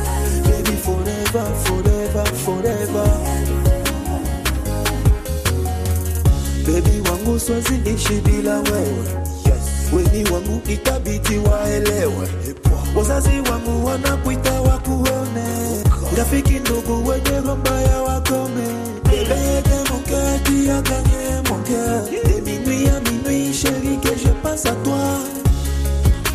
[7.39, 9.05] Siwezi bila wewe.
[9.47, 9.93] Yes.
[9.93, 12.28] Weni wangu itabidi waelewe.
[12.97, 15.45] Wazazi wangu wanakuita wakuone.
[16.18, 18.66] Rafiki ndugu wenye romba ya wakome.
[19.05, 21.78] Bebede moketi aganye monke
[22.28, 25.18] de minuit à minuit chérie que je pense à toi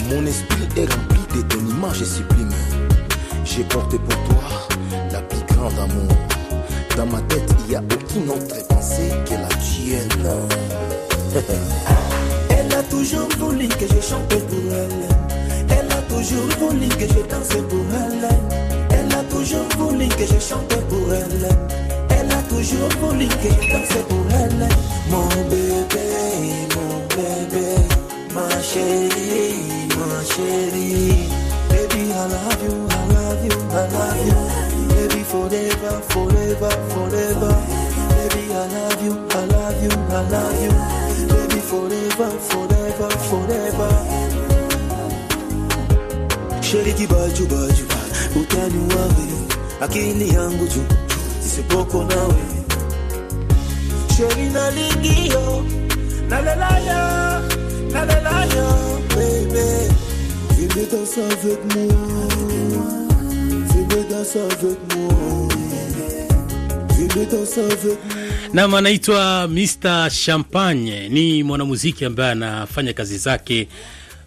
[0.10, 2.54] Mon esprit est rempli de ton image sublime.
[3.46, 4.44] J'ai porté pour toi
[5.12, 6.18] la plus grande amour.
[6.96, 10.10] Dans ma tête, il n'y a aucune autre pensée que la tienne.
[12.50, 15.08] Elle a toujours voulu que je chante pour elle.
[15.70, 18.30] Elle a toujours voulu que je danse pour elle.
[18.92, 21.50] Elle a toujours voulu que je chante pour elle.
[22.10, 24.70] Elle a toujours voulu que je danse pour elle.
[25.10, 26.08] Mon bébé,
[26.76, 27.76] mon bébé,
[28.36, 31.28] ma chérie, ma chérie.
[31.70, 34.63] Baby, I love you, I love you, I love you.
[35.34, 37.54] Forever, forever, forever.
[38.14, 40.72] Baby, I love you, I love you, I love you.
[41.34, 43.90] Baby, forever, forever, forever.
[46.62, 47.86] Sheri kibaju baju,
[48.36, 49.28] utani wawe,
[49.82, 50.86] akili yangu juu,
[51.56, 52.44] sipoko nawe.
[54.18, 55.66] Sheri nalingio,
[56.30, 57.42] nalelaya,
[57.92, 58.68] nalelaya,
[59.16, 59.94] baby.
[60.58, 61.92] Viens danser avec moi,
[64.24, 65.10] danser avec moi.
[68.54, 73.68] Nam anaitwa Mr Champagne, ni mwanamuziki ambaye anafanya kazi zake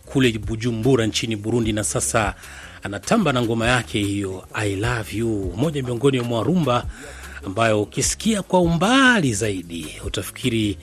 [0.07, 2.35] kule Bujumbura nchini Burundi, na sasa
[2.83, 6.85] anatamba na ngoma yake hiyo I love you, moja miongoni mwa rumba
[7.47, 10.79] ambayo ukisikia kwa umbali zaidi utafikiri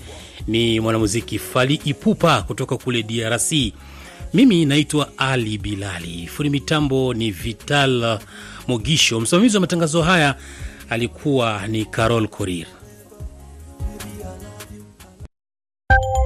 [0.47, 3.51] ni mwanamuziki Fali Ipupa kutoka kule DRC.
[4.34, 8.20] Mimi naitwa Ali Bilali, fundi mitambo ni Vital
[8.68, 10.36] Mogisho, msimamizi wa matangazo haya
[10.89, 12.68] alikuwa ni Carol Korir.